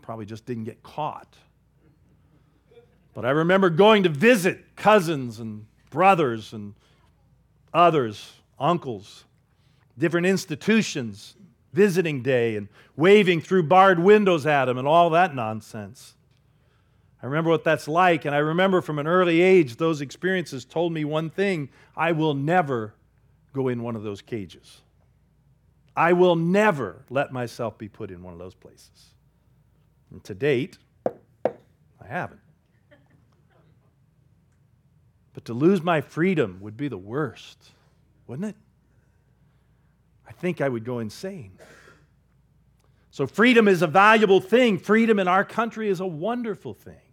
Probably 0.00 0.24
just 0.24 0.46
didn't 0.46 0.64
get 0.64 0.82
caught. 0.82 1.36
But 3.12 3.26
I 3.26 3.30
remember 3.30 3.68
going 3.68 4.04
to 4.04 4.08
visit 4.08 4.74
cousins 4.74 5.38
and 5.38 5.66
brothers 5.90 6.54
and 6.54 6.72
others, 7.74 8.32
uncles, 8.58 9.24
different 9.98 10.26
institutions, 10.26 11.34
visiting 11.74 12.22
day, 12.22 12.56
and 12.56 12.68
waving 12.96 13.42
through 13.42 13.64
barred 13.64 13.98
windows 13.98 14.46
at 14.46 14.64
them 14.64 14.78
and 14.78 14.88
all 14.88 15.10
that 15.10 15.34
nonsense. 15.34 16.14
I 17.22 17.26
remember 17.26 17.50
what 17.50 17.64
that's 17.64 17.88
like, 17.88 18.24
and 18.24 18.34
I 18.34 18.38
remember 18.38 18.80
from 18.80 18.98
an 18.98 19.06
early 19.06 19.40
age 19.40 19.76
those 19.76 20.00
experiences 20.00 20.64
told 20.64 20.92
me 20.92 21.04
one 21.04 21.30
thing 21.30 21.70
I 21.96 22.12
will 22.12 22.34
never 22.34 22.94
go 23.52 23.68
in 23.68 23.82
one 23.82 23.96
of 23.96 24.02
those 24.02 24.20
cages. 24.20 24.82
I 25.96 26.12
will 26.12 26.36
never 26.36 27.04
let 27.08 27.32
myself 27.32 27.78
be 27.78 27.88
put 27.88 28.10
in 28.10 28.22
one 28.22 28.34
of 28.34 28.38
those 28.38 28.54
places. 28.54 29.14
And 30.10 30.22
to 30.24 30.34
date, 30.34 30.76
I 31.46 32.06
haven't. 32.06 32.40
But 35.32 35.46
to 35.46 35.54
lose 35.54 35.82
my 35.82 36.02
freedom 36.02 36.58
would 36.60 36.76
be 36.76 36.88
the 36.88 36.98
worst, 36.98 37.72
wouldn't 38.26 38.48
it? 38.48 38.56
I 40.28 40.32
think 40.32 40.60
I 40.60 40.68
would 40.68 40.84
go 40.84 40.98
insane. 40.98 41.52
So, 43.10 43.26
freedom 43.26 43.68
is 43.68 43.80
a 43.80 43.86
valuable 43.86 44.40
thing. 44.40 44.78
Freedom 44.78 45.18
in 45.18 45.28
our 45.28 45.44
country 45.44 45.88
is 45.88 46.00
a 46.00 46.06
wonderful 46.06 46.74
thing. 46.74 47.05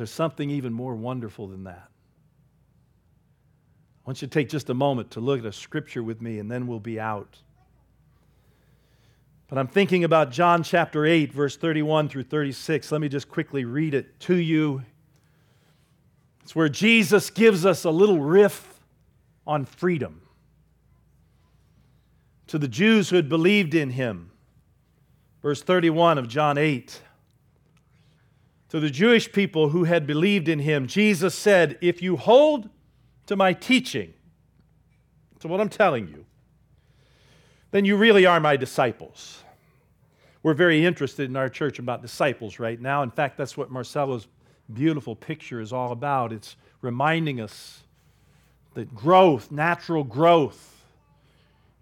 There's 0.00 0.10
something 0.10 0.48
even 0.48 0.72
more 0.72 0.94
wonderful 0.94 1.48
than 1.48 1.64
that 1.64 1.90
I 4.02 4.08
want 4.08 4.22
you 4.22 4.28
to 4.28 4.32
take 4.32 4.48
just 4.48 4.70
a 4.70 4.74
moment 4.74 5.10
to 5.10 5.20
look 5.20 5.40
at 5.40 5.44
a 5.44 5.52
scripture 5.52 6.02
with 6.02 6.22
me, 6.22 6.38
and 6.38 6.50
then 6.50 6.66
we'll 6.66 6.80
be 6.80 6.98
out. 6.98 7.36
But 9.46 9.58
I'm 9.58 9.66
thinking 9.68 10.04
about 10.04 10.30
John 10.30 10.62
chapter 10.62 11.04
8, 11.04 11.34
verse 11.34 11.54
31 11.58 12.08
through 12.08 12.22
36. 12.22 12.90
Let 12.90 13.02
me 13.02 13.10
just 13.10 13.28
quickly 13.28 13.66
read 13.66 13.92
it 13.92 14.18
to 14.20 14.36
you. 14.36 14.82
It's 16.44 16.56
where 16.56 16.70
Jesus 16.70 17.28
gives 17.28 17.66
us 17.66 17.84
a 17.84 17.90
little 17.90 18.20
riff 18.20 18.80
on 19.46 19.66
freedom. 19.66 20.22
To 22.46 22.58
the 22.58 22.68
Jews 22.68 23.10
who 23.10 23.16
had 23.16 23.28
believed 23.28 23.74
in 23.74 23.90
him, 23.90 24.30
verse 25.42 25.62
31 25.62 26.16
of 26.16 26.26
John 26.26 26.56
8. 26.56 27.02
To 28.70 28.78
the 28.78 28.90
Jewish 28.90 29.30
people 29.32 29.70
who 29.70 29.84
had 29.84 30.06
believed 30.06 30.48
in 30.48 30.60
him, 30.60 30.86
Jesus 30.86 31.34
said, 31.34 31.76
If 31.80 32.02
you 32.02 32.16
hold 32.16 32.70
to 33.26 33.36
my 33.36 33.52
teaching, 33.52 34.14
to 35.40 35.48
what 35.48 35.60
I'm 35.60 35.68
telling 35.68 36.06
you, 36.08 36.24
then 37.72 37.84
you 37.84 37.96
really 37.96 38.26
are 38.26 38.40
my 38.40 38.56
disciples. 38.56 39.42
We're 40.42 40.54
very 40.54 40.84
interested 40.84 41.28
in 41.28 41.36
our 41.36 41.48
church 41.48 41.78
about 41.78 42.00
disciples 42.00 42.58
right 42.58 42.80
now. 42.80 43.02
In 43.02 43.10
fact, 43.10 43.36
that's 43.36 43.56
what 43.56 43.70
Marcelo's 43.70 44.28
beautiful 44.72 45.16
picture 45.16 45.60
is 45.60 45.72
all 45.72 45.92
about. 45.92 46.32
It's 46.32 46.56
reminding 46.80 47.40
us 47.40 47.82
that 48.74 48.94
growth, 48.94 49.50
natural 49.50 50.04
growth, 50.04 50.79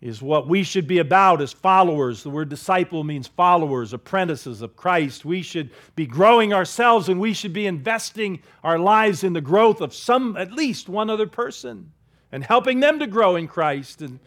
is 0.01 0.23
what 0.23 0.47
we 0.47 0.63
should 0.63 0.87
be 0.87 0.99
about 0.99 1.43
as 1.43 1.53
followers. 1.53 2.23
The 2.23 2.31
word 2.31 2.49
disciple 2.49 3.03
means 3.03 3.27
followers, 3.27 3.93
apprentices 3.93 4.63
of 4.63 4.77
Christ. 4.77 5.25
We 5.25 5.43
should 5.43 5.71
be 5.97 6.07
growing 6.07 6.53
ourselves 6.53 7.09
and 7.09 7.21
we 7.21 7.33
should 7.33 7.53
be 7.53 7.67
investing 7.67 8.41
our 8.63 8.79
lives 8.79 9.25
in 9.25 9.33
the 9.33 9.41
growth 9.41 9.81
of 9.81 9.93
some, 9.93 10.37
at 10.37 10.53
least 10.53 10.89
one 10.89 11.11
other 11.11 11.27
person. 11.27 11.91
and 12.33 12.45
helping 12.45 12.81
them 12.81 12.99
to 12.99 13.07
grow 13.07 13.37
in 13.37 13.49
Christ. 13.49 14.03
And, 14.03 14.19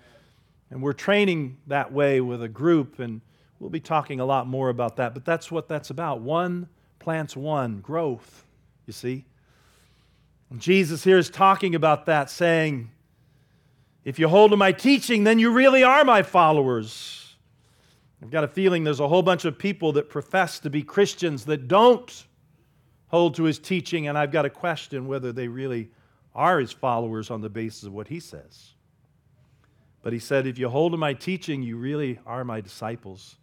and 0.70 0.82
we're 0.82 0.94
training 0.94 1.58
that 1.68 1.92
way 1.92 2.22
with 2.22 2.42
a 2.44 2.48
group, 2.48 3.00
and 3.00 3.22
we'll 3.60 3.70
be 3.70 3.80
talking 3.80 4.20
a 4.20 4.26
lot 4.26 4.48
more 4.48 4.70
about 4.70 4.96
that. 4.98 5.14
But 5.14 5.26
that's 5.26 5.52
what 5.52 5.68
that's 5.68 5.90
about. 5.90 6.22
One 6.22 6.68
plants 7.00 7.36
one, 7.36 7.80
growth, 7.80 8.46
you 8.86 8.94
see. 8.94 9.26
And 10.50 10.60
Jesus 10.60 11.04
here 11.04 11.18
is 11.18 11.30
talking 11.30 11.76
about 11.76 12.06
that, 12.08 12.30
saying, 12.30 12.92
If 14.04 14.18
you 14.18 14.28
hold 14.28 14.52
to 14.52 14.58
my 14.58 14.72
teaching, 14.72 15.24
then 15.24 15.38
you 15.38 15.52
really 15.52 15.84
are 15.84 16.04
my 16.04 16.24
followers. 16.24 17.36
I've 18.22 18.32
got 18.32 18.44
a 18.44 18.48
feeling 18.48 18.84
there's 18.84 19.00
a 19.00 19.08
whole 19.08 19.24
bunch 19.24 19.46
of 19.46 19.58
people 19.58 19.94
that 19.94 20.10
profess 20.10 20.60
to 20.60 20.70
be 20.70 20.84
Christians 20.84 21.46
that 21.46 21.68
don't 21.68 22.26
hold 23.08 23.36
to 23.36 23.44
his 23.44 23.60
teaching, 23.60 24.08
and 24.08 24.18
I've 24.18 24.32
got 24.32 24.44
to 24.44 24.50
question 24.50 25.08
whether 25.08 25.32
they 25.32 25.48
really 25.48 25.90
are 26.34 26.60
his 26.60 26.72
followers 26.72 27.30
on 27.30 27.42
the 27.42 27.50
basis 27.50 27.84
of 27.84 27.94
what 27.94 28.08
he 28.08 28.20
says. 28.20 28.72
But 30.02 30.14
he 30.14 30.20
said, 30.20 30.48
If 30.48 30.58
you 30.58 30.70
hold 30.70 30.94
to 30.94 30.98
my 30.98 31.14
teaching, 31.14 31.62
you 31.62 31.78
really 31.78 32.20
are 32.26 32.44
my 32.44 32.62
disciples. 32.62 33.38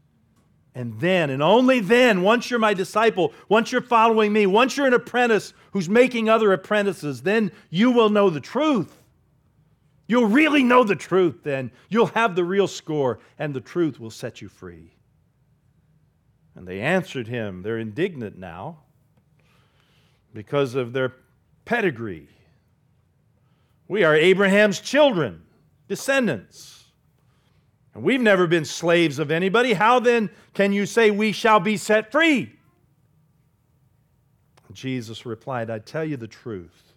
And 0.75 1.01
then, 1.01 1.31
and 1.31 1.43
only 1.43 1.81
then, 1.81 2.23
once 2.23 2.51
you're 2.51 2.61
my 2.61 2.75
disciple, 2.75 3.33
once 3.49 3.73
you're 3.73 3.81
following 3.81 4.33
me, 4.33 4.47
once 4.47 4.77
you're 4.77 4.87
an 4.87 4.95
apprentice 4.95 5.53
who's 5.73 5.89
making 5.89 6.29
other 6.29 6.53
apprentices, 6.53 7.23
then 7.23 7.51
you 7.69 7.91
will 7.91 8.11
know 8.11 8.31
the 8.31 8.41
truth. 8.41 8.97
You'll 10.09 10.27
really 10.27 10.65
know 10.65 10.83
the 10.83 10.97
truth 10.97 11.45
then. 11.45 11.71
You'll 11.89 12.07
have 12.07 12.35
the 12.35 12.45
real 12.45 12.67
score, 12.67 13.21
and 13.39 13.55
the 13.55 13.61
truth 13.61 14.01
will 14.01 14.11
set 14.11 14.41
you 14.41 14.49
free. 14.49 14.95
And 16.57 16.67
they 16.67 16.81
answered 16.81 17.29
him. 17.29 17.63
They're 17.63 17.79
indignant 17.79 18.39
now 18.39 18.79
because 20.35 20.75
of 20.75 20.93
their 20.93 21.13
pedigree. 21.67 22.29
We 23.87 24.03
are 24.03 24.15
Abraham's 24.15 24.81
children, 24.81 25.43
descendants. 25.89 26.85
And 27.95 28.03
we've 28.03 28.21
never 28.21 28.47
been 28.47 28.65
slaves 28.65 29.19
of 29.19 29.31
anybody. 29.31 29.75
How 29.75 30.01
then 30.01 30.31
can 30.55 30.73
you 30.73 30.87
say 30.87 31.11
we 31.11 31.33
shall 31.33 31.61
be 31.61 31.77
set 31.77 32.11
free? 32.11 32.55
Jesus 34.73 35.27
replied, 35.27 35.71
I 35.71 35.81
tell 35.81 36.05
you 36.05 36.17
the 36.17 36.29
truth. 36.29 36.88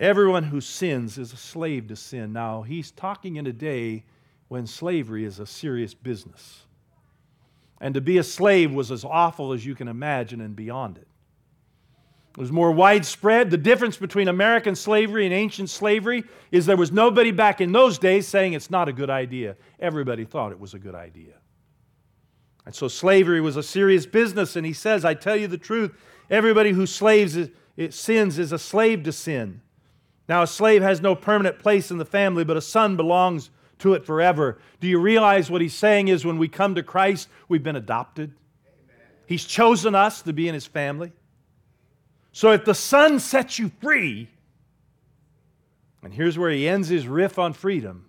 Everyone 0.00 0.44
who 0.44 0.62
sins 0.62 1.18
is 1.18 1.34
a 1.34 1.36
slave 1.36 1.88
to 1.88 1.96
sin. 1.96 2.32
Now, 2.32 2.62
he's 2.62 2.90
talking 2.90 3.36
in 3.36 3.46
a 3.46 3.52
day 3.52 4.04
when 4.48 4.66
slavery 4.66 5.26
is 5.26 5.38
a 5.38 5.46
serious 5.46 5.92
business. 5.92 6.62
And 7.82 7.92
to 7.94 8.00
be 8.00 8.16
a 8.16 8.24
slave 8.24 8.72
was 8.72 8.90
as 8.90 9.04
awful 9.04 9.52
as 9.52 9.64
you 9.64 9.74
can 9.74 9.88
imagine 9.88 10.40
and 10.40 10.56
beyond 10.56 10.96
it. 10.96 11.06
It 12.30 12.38
was 12.38 12.50
more 12.50 12.72
widespread. 12.72 13.50
The 13.50 13.58
difference 13.58 13.98
between 13.98 14.28
American 14.28 14.74
slavery 14.74 15.26
and 15.26 15.34
ancient 15.34 15.68
slavery 15.68 16.24
is 16.50 16.64
there 16.64 16.78
was 16.78 16.92
nobody 16.92 17.30
back 17.30 17.60
in 17.60 17.72
those 17.72 17.98
days 17.98 18.26
saying 18.26 18.54
it's 18.54 18.70
not 18.70 18.88
a 18.88 18.92
good 18.94 19.10
idea. 19.10 19.56
Everybody 19.78 20.24
thought 20.24 20.50
it 20.50 20.60
was 20.60 20.72
a 20.72 20.78
good 20.78 20.94
idea. 20.94 21.34
And 22.64 22.74
so 22.74 22.88
slavery 22.88 23.40
was 23.42 23.56
a 23.56 23.62
serious 23.62 24.06
business. 24.06 24.56
And 24.56 24.64
he 24.64 24.72
says, 24.72 25.04
I 25.04 25.12
tell 25.12 25.36
you 25.36 25.46
the 25.46 25.58
truth, 25.58 25.92
everybody 26.30 26.70
who 26.70 26.86
slaves 26.86 27.36
sins 27.90 28.38
is 28.38 28.52
a 28.52 28.58
slave 28.58 29.02
to 29.02 29.12
sin. 29.12 29.60
Now, 30.30 30.44
a 30.44 30.46
slave 30.46 30.80
has 30.80 31.00
no 31.00 31.16
permanent 31.16 31.58
place 31.58 31.90
in 31.90 31.98
the 31.98 32.04
family, 32.04 32.44
but 32.44 32.56
a 32.56 32.60
son 32.60 32.94
belongs 32.94 33.50
to 33.80 33.94
it 33.94 34.06
forever. 34.06 34.60
Do 34.78 34.86
you 34.86 35.00
realize 35.00 35.50
what 35.50 35.60
he's 35.60 35.74
saying 35.74 36.06
is 36.06 36.24
when 36.24 36.38
we 36.38 36.46
come 36.46 36.76
to 36.76 36.84
Christ, 36.84 37.28
we've 37.48 37.64
been 37.64 37.74
adopted? 37.74 38.32
Amen. 38.64 39.06
He's 39.26 39.44
chosen 39.44 39.96
us 39.96 40.22
to 40.22 40.32
be 40.32 40.46
in 40.46 40.54
his 40.54 40.66
family. 40.66 41.10
So 42.30 42.52
if 42.52 42.64
the 42.64 42.76
Son 42.76 43.18
sets 43.18 43.58
you 43.58 43.72
free, 43.80 44.28
and 46.00 46.14
here's 46.14 46.38
where 46.38 46.52
he 46.52 46.68
ends 46.68 46.86
his 46.86 47.08
riff 47.08 47.36
on 47.36 47.52
freedom, 47.52 48.08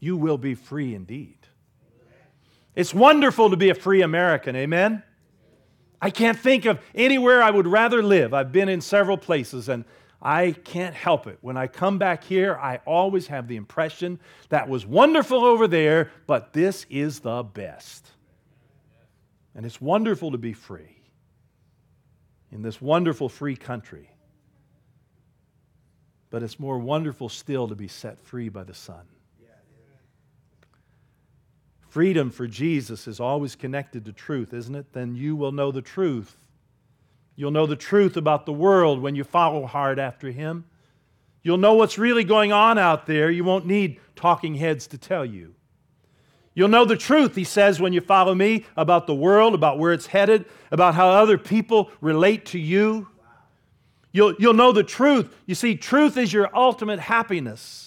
you 0.00 0.16
will 0.16 0.38
be 0.38 0.54
free 0.54 0.94
indeed. 0.94 1.36
It's 2.74 2.94
wonderful 2.94 3.50
to 3.50 3.56
be 3.58 3.68
a 3.68 3.74
free 3.74 4.00
American, 4.00 4.56
amen? 4.56 5.02
I 6.00 6.08
can't 6.08 6.38
think 6.38 6.64
of 6.64 6.80
anywhere 6.94 7.42
I 7.42 7.50
would 7.50 7.66
rather 7.66 8.02
live. 8.02 8.32
I've 8.32 8.50
been 8.50 8.70
in 8.70 8.80
several 8.80 9.18
places, 9.18 9.68
and 9.68 9.84
I 10.20 10.52
can't 10.52 10.94
help 10.94 11.26
it. 11.26 11.38
When 11.40 11.56
I 11.56 11.66
come 11.66 11.98
back 11.98 12.24
here, 12.24 12.56
I 12.56 12.80
always 12.86 13.26
have 13.26 13.48
the 13.48 13.56
impression 13.56 14.18
that 14.48 14.68
was 14.68 14.86
wonderful 14.86 15.44
over 15.44 15.68
there, 15.68 16.10
but 16.26 16.52
this 16.52 16.86
is 16.88 17.20
the 17.20 17.42
best. 17.42 18.10
And 19.54 19.64
it's 19.66 19.80
wonderful 19.80 20.32
to 20.32 20.38
be 20.38 20.52
free 20.52 20.96
in 22.52 22.62
this 22.62 22.80
wonderful 22.80 23.28
free 23.28 23.56
country. 23.56 24.10
But 26.30 26.42
it's 26.42 26.58
more 26.58 26.78
wonderful 26.78 27.28
still 27.28 27.68
to 27.68 27.74
be 27.74 27.88
set 27.88 28.18
free 28.18 28.48
by 28.48 28.64
the 28.64 28.74
Son. 28.74 29.06
Freedom 31.88 32.30
for 32.30 32.46
Jesus 32.46 33.08
is 33.08 33.20
always 33.20 33.54
connected 33.54 34.04
to 34.04 34.12
truth, 34.12 34.52
isn't 34.52 34.74
it? 34.74 34.92
Then 34.92 35.14
you 35.14 35.34
will 35.34 35.52
know 35.52 35.72
the 35.72 35.80
truth 35.80 36.36
You'll 37.36 37.50
know 37.50 37.66
the 37.66 37.76
truth 37.76 38.16
about 38.16 38.46
the 38.46 38.52
world 38.52 39.00
when 39.00 39.14
you 39.14 39.22
follow 39.22 39.66
hard 39.66 39.98
after 39.98 40.30
Him. 40.30 40.64
You'll 41.42 41.58
know 41.58 41.74
what's 41.74 41.98
really 41.98 42.24
going 42.24 42.50
on 42.50 42.78
out 42.78 43.06
there. 43.06 43.30
You 43.30 43.44
won't 43.44 43.66
need 43.66 44.00
talking 44.16 44.56
heads 44.56 44.88
to 44.88 44.98
tell 44.98 45.24
you. 45.24 45.54
You'll 46.54 46.68
know 46.68 46.86
the 46.86 46.96
truth, 46.96 47.36
he 47.36 47.44
says, 47.44 47.78
when 47.78 47.92
you 47.92 48.00
follow 48.00 48.34
me 48.34 48.64
about 48.78 49.06
the 49.06 49.14
world, 49.14 49.54
about 49.54 49.78
where 49.78 49.92
it's 49.92 50.06
headed, 50.06 50.46
about 50.70 50.94
how 50.94 51.10
other 51.10 51.36
people 51.36 51.90
relate 52.00 52.46
to 52.46 52.58
you. 52.58 53.08
You'll, 54.10 54.34
you'll 54.38 54.54
know 54.54 54.72
the 54.72 54.82
truth. 54.82 55.28
You 55.44 55.54
see, 55.54 55.76
truth 55.76 56.16
is 56.16 56.32
your 56.32 56.48
ultimate 56.56 56.98
happiness. 56.98 57.85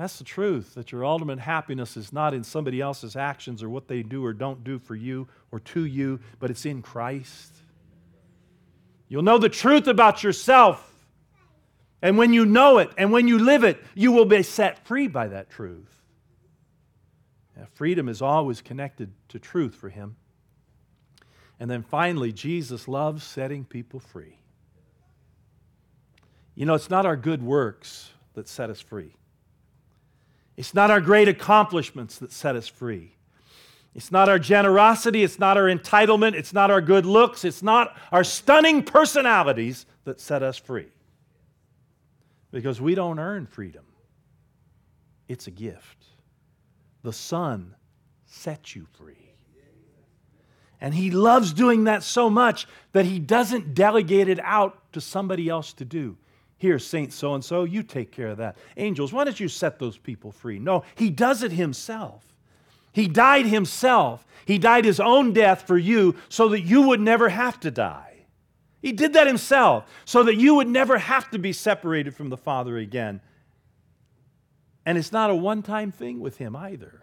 That's 0.00 0.16
the 0.16 0.24
truth, 0.24 0.72
that 0.76 0.92
your 0.92 1.04
ultimate 1.04 1.40
happiness 1.40 1.94
is 1.94 2.10
not 2.10 2.32
in 2.32 2.42
somebody 2.42 2.80
else's 2.80 3.16
actions 3.16 3.62
or 3.62 3.68
what 3.68 3.86
they 3.86 4.02
do 4.02 4.24
or 4.24 4.32
don't 4.32 4.64
do 4.64 4.78
for 4.78 4.94
you 4.94 5.28
or 5.52 5.60
to 5.60 5.84
you, 5.84 6.20
but 6.38 6.50
it's 6.50 6.64
in 6.64 6.80
Christ. 6.80 7.52
You'll 9.10 9.20
know 9.20 9.36
the 9.36 9.50
truth 9.50 9.86
about 9.88 10.24
yourself. 10.24 10.90
And 12.00 12.16
when 12.16 12.32
you 12.32 12.46
know 12.46 12.78
it 12.78 12.88
and 12.96 13.12
when 13.12 13.28
you 13.28 13.38
live 13.38 13.62
it, 13.62 13.78
you 13.94 14.10
will 14.10 14.24
be 14.24 14.42
set 14.42 14.86
free 14.86 15.06
by 15.06 15.28
that 15.28 15.50
truth. 15.50 15.94
Now, 17.54 17.66
freedom 17.74 18.08
is 18.08 18.22
always 18.22 18.62
connected 18.62 19.12
to 19.28 19.38
truth 19.38 19.74
for 19.74 19.90
him. 19.90 20.16
And 21.58 21.70
then 21.70 21.82
finally, 21.82 22.32
Jesus 22.32 22.88
loves 22.88 23.22
setting 23.22 23.66
people 23.66 24.00
free. 24.00 24.38
You 26.54 26.64
know, 26.64 26.72
it's 26.72 26.88
not 26.88 27.04
our 27.04 27.16
good 27.16 27.42
works 27.42 28.08
that 28.32 28.48
set 28.48 28.70
us 28.70 28.80
free. 28.80 29.12
It's 30.60 30.74
not 30.74 30.90
our 30.90 31.00
great 31.00 31.26
accomplishments 31.26 32.18
that 32.18 32.32
set 32.32 32.54
us 32.54 32.68
free. 32.68 33.14
It's 33.94 34.12
not 34.12 34.28
our 34.28 34.38
generosity, 34.38 35.22
it's 35.24 35.38
not 35.38 35.56
our 35.56 35.74
entitlement, 35.74 36.34
it's 36.34 36.52
not 36.52 36.70
our 36.70 36.82
good 36.82 37.06
looks, 37.06 37.46
it's 37.46 37.62
not 37.62 37.96
our 38.12 38.22
stunning 38.22 38.82
personalities 38.82 39.86
that 40.04 40.20
set 40.20 40.42
us 40.42 40.58
free. 40.58 40.88
Because 42.50 42.78
we 42.78 42.94
don't 42.94 43.18
earn 43.18 43.46
freedom, 43.46 43.86
it's 45.28 45.46
a 45.46 45.50
gift. 45.50 46.04
The 47.04 47.14
Son 47.14 47.74
sets 48.26 48.76
you 48.76 48.86
free. 48.98 49.32
And 50.78 50.92
He 50.92 51.10
loves 51.10 51.54
doing 51.54 51.84
that 51.84 52.02
so 52.02 52.28
much 52.28 52.68
that 52.92 53.06
He 53.06 53.18
doesn't 53.18 53.72
delegate 53.72 54.28
it 54.28 54.40
out 54.40 54.92
to 54.92 55.00
somebody 55.00 55.48
else 55.48 55.72
to 55.72 55.86
do. 55.86 56.18
Here, 56.60 56.78
Saint 56.78 57.10
so 57.14 57.32
and 57.32 57.42
so, 57.42 57.64
you 57.64 57.82
take 57.82 58.12
care 58.12 58.28
of 58.28 58.36
that. 58.36 58.58
Angels, 58.76 59.14
why 59.14 59.24
don't 59.24 59.40
you 59.40 59.48
set 59.48 59.78
those 59.78 59.96
people 59.96 60.30
free? 60.30 60.58
No, 60.58 60.84
he 60.94 61.08
does 61.08 61.42
it 61.42 61.52
himself. 61.52 62.22
He 62.92 63.08
died 63.08 63.46
himself. 63.46 64.26
He 64.44 64.58
died 64.58 64.84
his 64.84 65.00
own 65.00 65.32
death 65.32 65.66
for 65.66 65.78
you 65.78 66.16
so 66.28 66.50
that 66.50 66.60
you 66.60 66.82
would 66.82 67.00
never 67.00 67.30
have 67.30 67.58
to 67.60 67.70
die. 67.70 68.26
He 68.82 68.92
did 68.92 69.14
that 69.14 69.26
himself 69.26 69.90
so 70.04 70.22
that 70.24 70.36
you 70.36 70.54
would 70.56 70.68
never 70.68 70.98
have 70.98 71.30
to 71.30 71.38
be 71.38 71.54
separated 71.54 72.14
from 72.14 72.28
the 72.28 72.36
Father 72.36 72.76
again. 72.76 73.22
And 74.84 74.98
it's 74.98 75.12
not 75.12 75.30
a 75.30 75.34
one 75.34 75.62
time 75.62 75.90
thing 75.90 76.20
with 76.20 76.36
him 76.36 76.54
either, 76.54 77.00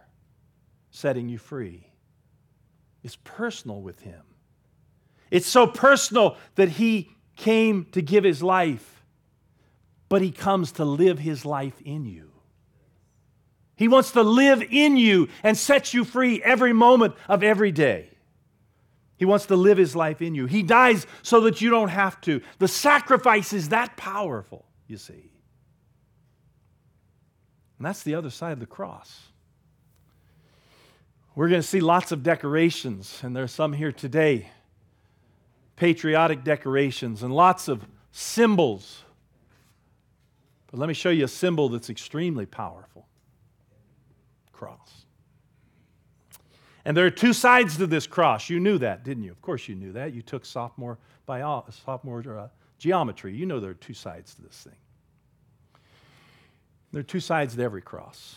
setting 0.91 1.29
you 1.29 1.39
free. 1.39 1.87
It's 3.03 3.17
personal 3.23 3.81
with 3.81 4.01
him. 4.01 4.21
It's 5.31 5.47
so 5.47 5.65
personal 5.65 6.37
that 6.53 6.69
he 6.69 7.09
came 7.35 7.85
to 7.93 8.03
give 8.03 8.23
his 8.23 8.43
life 8.43 8.96
but 10.09 10.21
He 10.21 10.31
comes 10.31 10.73
to 10.73 10.85
live 10.85 11.19
His 11.19 11.45
life 11.45 11.79
in 11.81 12.05
you. 12.05 12.31
He 13.75 13.87
wants 13.87 14.11
to 14.11 14.23
live 14.23 14.63
in 14.69 14.97
you 14.97 15.29
and 15.43 15.55
set 15.55 15.93
you 15.93 16.03
free 16.03 16.41
every 16.43 16.73
moment 16.73 17.15
of 17.29 17.43
every 17.43 17.71
day. 17.71 18.09
He 19.17 19.25
wants 19.25 19.47
to 19.47 19.55
live 19.55 19.77
His 19.77 19.95
life 19.95 20.21
in 20.21 20.35
you. 20.35 20.45
He 20.45 20.63
dies 20.63 21.05
so 21.21 21.41
that 21.41 21.61
you 21.61 21.69
don't 21.69 21.89
have 21.89 22.19
to. 22.21 22.41
The 22.59 22.67
sacrifice 22.67 23.53
is 23.53 23.69
that 23.69 23.97
powerful, 23.97 24.65
you 24.87 24.97
see. 24.97 25.31
And 27.77 27.85
that's 27.85 28.03
the 28.03 28.15
other 28.15 28.29
side 28.29 28.53
of 28.53 28.59
the 28.59 28.65
cross. 28.65 29.21
We're 31.35 31.49
going 31.49 31.61
to 31.61 31.67
see 31.67 31.81
lots 31.81 32.11
of 32.11 32.23
decorations, 32.23 33.19
and 33.21 33.35
there's 33.35 33.51
some 33.51 33.73
here 33.73 33.91
today 33.91 34.49
patriotic 35.75 36.43
decorations 36.43 37.21
and 37.21 37.31
lots 37.31 37.67
of 37.67 37.85
symbols. 38.11 39.03
But 40.77 40.81
let 40.81 40.87
me 40.89 40.93
show 40.93 41.09
you 41.09 41.25
a 41.25 41.27
symbol 41.27 41.69
that's 41.69 41.89
extremely 41.89 42.45
powerful 42.45 43.07
cross. 44.51 45.05
And 46.85 46.95
there 46.95 47.07
are 47.07 47.09
two 47.09 47.33
sides 47.33 47.77
to 47.77 47.87
this 47.87 48.05
cross. 48.05 48.47
You 48.47 48.59
knew 48.59 48.77
that, 48.77 49.03
didn't 49.03 49.23
you? 49.23 49.31
Of 49.31 49.41
course, 49.41 49.67
you 49.67 49.73
knew 49.73 49.91
that. 49.93 50.13
You 50.13 50.21
took 50.21 50.45
sophomore, 50.45 50.99
bio, 51.25 51.65
sophomore 51.83 52.23
uh, 52.37 52.49
geometry. 52.77 53.33
You 53.33 53.47
know 53.47 53.59
there 53.59 53.71
are 53.71 53.73
two 53.73 53.95
sides 53.95 54.35
to 54.35 54.43
this 54.43 54.55
thing. 54.55 54.77
There 56.91 56.99
are 56.99 57.03
two 57.03 57.21
sides 57.21 57.55
to 57.55 57.63
every 57.63 57.81
cross. 57.81 58.35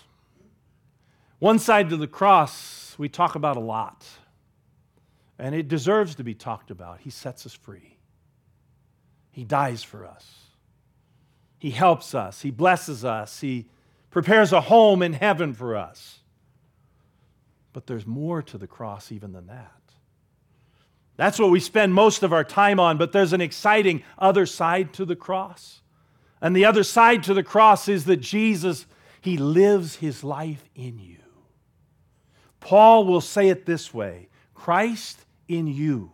One 1.40 1.59
side 1.59 1.90
to 1.90 1.98
the 1.98 2.07
cross 2.07 2.94
we 2.96 3.11
talk 3.11 3.35
about 3.35 3.59
a 3.59 3.61
lot, 3.61 4.07
and 5.38 5.55
it 5.55 5.68
deserves 5.68 6.14
to 6.14 6.24
be 6.24 6.33
talked 6.33 6.70
about. 6.70 7.00
He 7.00 7.11
sets 7.11 7.44
us 7.44 7.53
free, 7.53 7.98
He 9.31 9.44
dies 9.44 9.83
for 9.83 10.07
us, 10.07 10.39
He 11.61 11.70
helps 11.70 12.14
us, 12.14 12.40
He 12.40 12.51
blesses 12.51 13.05
us, 13.05 13.40
He 13.40 13.66
prepares 14.11 14.53
a 14.53 14.62
home 14.62 15.03
in 15.03 15.12
heaven 15.12 15.55
for 15.55 15.77
us. 15.77 16.18
But 17.73 17.87
there's 17.87 18.07
more 18.07 18.42
to 18.42 18.59
the 18.59 18.66
cross 18.66 19.12
even 19.12 19.33
than 19.33 19.46
that. 19.46 19.70
That's 21.16 21.38
what 21.38 21.51
we 21.51 21.61
spend 21.61 21.92
most 21.92 22.23
of 22.23 22.33
our 22.33 22.42
time 22.42 22.81
on, 22.81 22.96
but 22.96 23.12
there's 23.12 23.35
an 23.35 23.42
exciting 23.42 24.03
other 24.18 24.46
side 24.46 24.94
to 24.94 25.05
the 25.05 25.14
cross. 25.14 25.83
And 26.40 26.57
the 26.57 26.64
other 26.64 26.83
side 26.83 27.23
to 27.25 27.35
the 27.35 27.42
cross 27.42 27.88
is 27.88 28.07
that 28.07 28.16
Jesus, 28.16 28.87
He 29.20 29.37
lives 29.37 29.96
His 29.96 30.25
life 30.25 30.68
in 30.75 30.99
you. 30.99 31.18
Paul 32.59 33.05
will 33.05 33.20
say 33.20 33.51
it 33.51 33.66
this 33.66 33.92
way 33.92 34.29
Christ 34.55 35.27
in 35.46 35.66
you. 35.66 36.11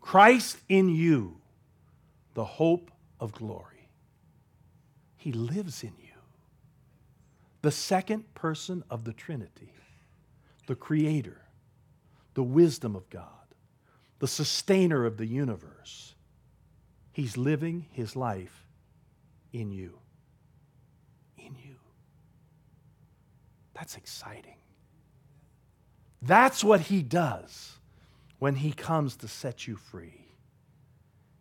Christ 0.00 0.58
in 0.68 0.88
you, 0.88 1.38
the 2.34 2.44
hope 2.44 2.92
of 3.18 3.32
glory. 3.32 3.73
He 5.24 5.32
lives 5.32 5.82
in 5.82 5.94
you. 5.98 6.18
The 7.62 7.70
second 7.70 8.34
person 8.34 8.84
of 8.90 9.04
the 9.04 9.14
Trinity, 9.14 9.72
the 10.66 10.74
Creator, 10.74 11.40
the 12.34 12.42
wisdom 12.42 12.94
of 12.94 13.08
God, 13.08 13.24
the 14.18 14.28
sustainer 14.28 15.06
of 15.06 15.16
the 15.16 15.24
universe. 15.24 16.14
He's 17.10 17.38
living 17.38 17.86
his 17.90 18.14
life 18.14 18.66
in 19.50 19.70
you. 19.70 19.98
In 21.38 21.54
you. 21.54 21.76
That's 23.72 23.96
exciting. 23.96 24.58
That's 26.20 26.62
what 26.62 26.82
he 26.82 27.00
does 27.00 27.78
when 28.40 28.56
he 28.56 28.72
comes 28.72 29.16
to 29.16 29.28
set 29.28 29.66
you 29.66 29.76
free. 29.76 30.26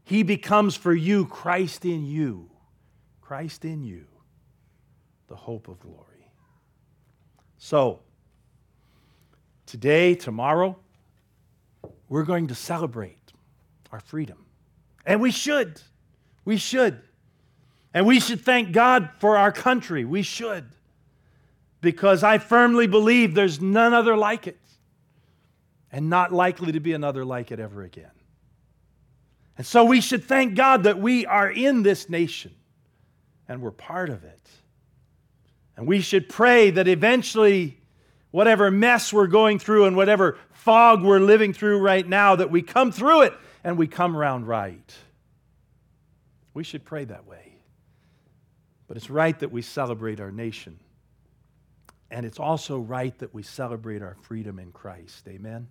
He 0.05 0.23
becomes 0.23 0.77
for 0.77 0.93
you 0.93 1.25
Christ 1.25 1.83
in 1.83 2.05
you, 2.05 2.49
Christ 3.23 3.63
in 3.63 3.83
you, 3.83 4.05
the 5.27 5.35
hope 5.35 5.69
of 5.69 5.79
glory. 5.79 6.29
So, 7.57 8.01
today, 9.65 10.13
tomorrow, 10.13 10.77
we're 12.09 12.25
going 12.25 12.47
to 12.47 12.55
celebrate 12.55 13.31
our 13.93 14.01
freedom. 14.01 14.45
And 15.05 15.21
we 15.21 15.31
should. 15.31 15.81
We 16.43 16.57
should. 16.57 17.01
And 17.93 18.05
we 18.05 18.19
should 18.19 18.41
thank 18.41 18.73
God 18.73 19.09
for 19.19 19.37
our 19.37 19.53
country. 19.53 20.03
We 20.03 20.21
should. 20.21 20.65
Because 21.79 22.23
I 22.23 22.39
firmly 22.39 22.87
believe 22.87 23.35
there's 23.35 23.61
none 23.61 23.93
other 23.93 24.17
like 24.17 24.47
it 24.47 24.59
and 25.93 26.09
not 26.09 26.33
likely 26.33 26.73
to 26.73 26.81
be 26.81 26.91
another 26.91 27.23
like 27.23 27.53
it 27.53 27.59
ever 27.61 27.83
again. 27.83 28.11
And 29.57 29.65
so 29.65 29.85
we 29.85 30.01
should 30.01 30.25
thank 30.25 30.55
God 30.55 30.83
that 30.83 30.99
we 30.99 31.25
are 31.25 31.49
in 31.49 31.83
this 31.83 32.09
nation 32.09 32.53
and 33.53 33.61
we're 33.61 33.71
part 33.71 34.09
of 34.09 34.23
it. 34.23 34.49
And 35.77 35.87
we 35.87 36.01
should 36.01 36.27
pray 36.27 36.71
that 36.71 36.87
eventually, 36.87 37.77
whatever 38.31 38.71
mess 38.71 39.13
we're 39.13 39.27
going 39.27 39.59
through 39.59 39.85
and 39.85 39.95
whatever 39.95 40.37
fog 40.51 41.03
we're 41.03 41.19
living 41.19 41.53
through 41.53 41.79
right 41.79 42.07
now, 42.07 42.35
that 42.35 42.49
we 42.49 42.63
come 42.63 42.91
through 42.91 43.21
it 43.21 43.33
and 43.63 43.77
we 43.77 43.85
come 43.85 44.17
around 44.17 44.47
right. 44.47 44.93
We 46.55 46.63
should 46.63 46.83
pray 46.83 47.05
that 47.05 47.27
way. 47.27 47.57
But 48.87 48.97
it's 48.97 49.11
right 49.11 49.39
that 49.39 49.51
we 49.51 49.61
celebrate 49.61 50.19
our 50.19 50.31
nation. 50.31 50.79
And 52.09 52.25
it's 52.25 52.39
also 52.39 52.79
right 52.79 53.15
that 53.19 53.33
we 53.33 53.43
celebrate 53.43 54.01
our 54.01 54.15
freedom 54.23 54.57
in 54.57 54.71
Christ. 54.71 55.27
Amen? 55.27 55.67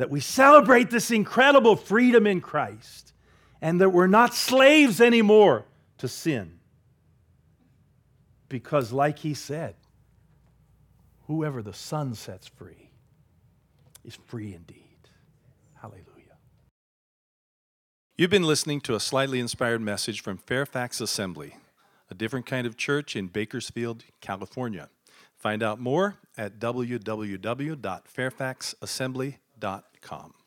that 0.00 0.08
we 0.08 0.18
celebrate 0.18 0.88
this 0.88 1.10
incredible 1.10 1.76
freedom 1.76 2.26
in 2.26 2.40
Christ 2.40 3.12
and 3.60 3.82
that 3.82 3.90
we're 3.90 4.06
not 4.06 4.32
slaves 4.32 4.98
anymore 4.98 5.66
to 6.00 6.08
sin. 6.08 6.58
Because, 8.48 8.92
like 8.92 9.20
he 9.20 9.32
said, 9.32 9.76
whoever 11.26 11.62
the 11.62 11.72
Son 11.72 12.14
sets 12.14 12.48
free 12.48 12.90
is 14.04 14.18
free 14.26 14.54
indeed. 14.54 14.98
Hallelujah. 15.80 16.04
You've 18.16 18.30
been 18.30 18.42
listening 18.42 18.80
to 18.82 18.94
a 18.96 19.00
slightly 19.00 19.38
inspired 19.38 19.80
message 19.80 20.20
from 20.20 20.36
Fairfax 20.36 21.00
Assembly, 21.00 21.54
a 22.10 22.14
different 22.14 22.46
kind 22.46 22.66
of 22.66 22.76
church 22.76 23.14
in 23.14 23.28
Bakersfield, 23.28 24.02
California. 24.20 24.88
Find 25.36 25.62
out 25.62 25.78
more 25.78 26.16
at 26.36 26.58
www.fairfaxassembly.com 26.58 29.34
com. 30.00 30.39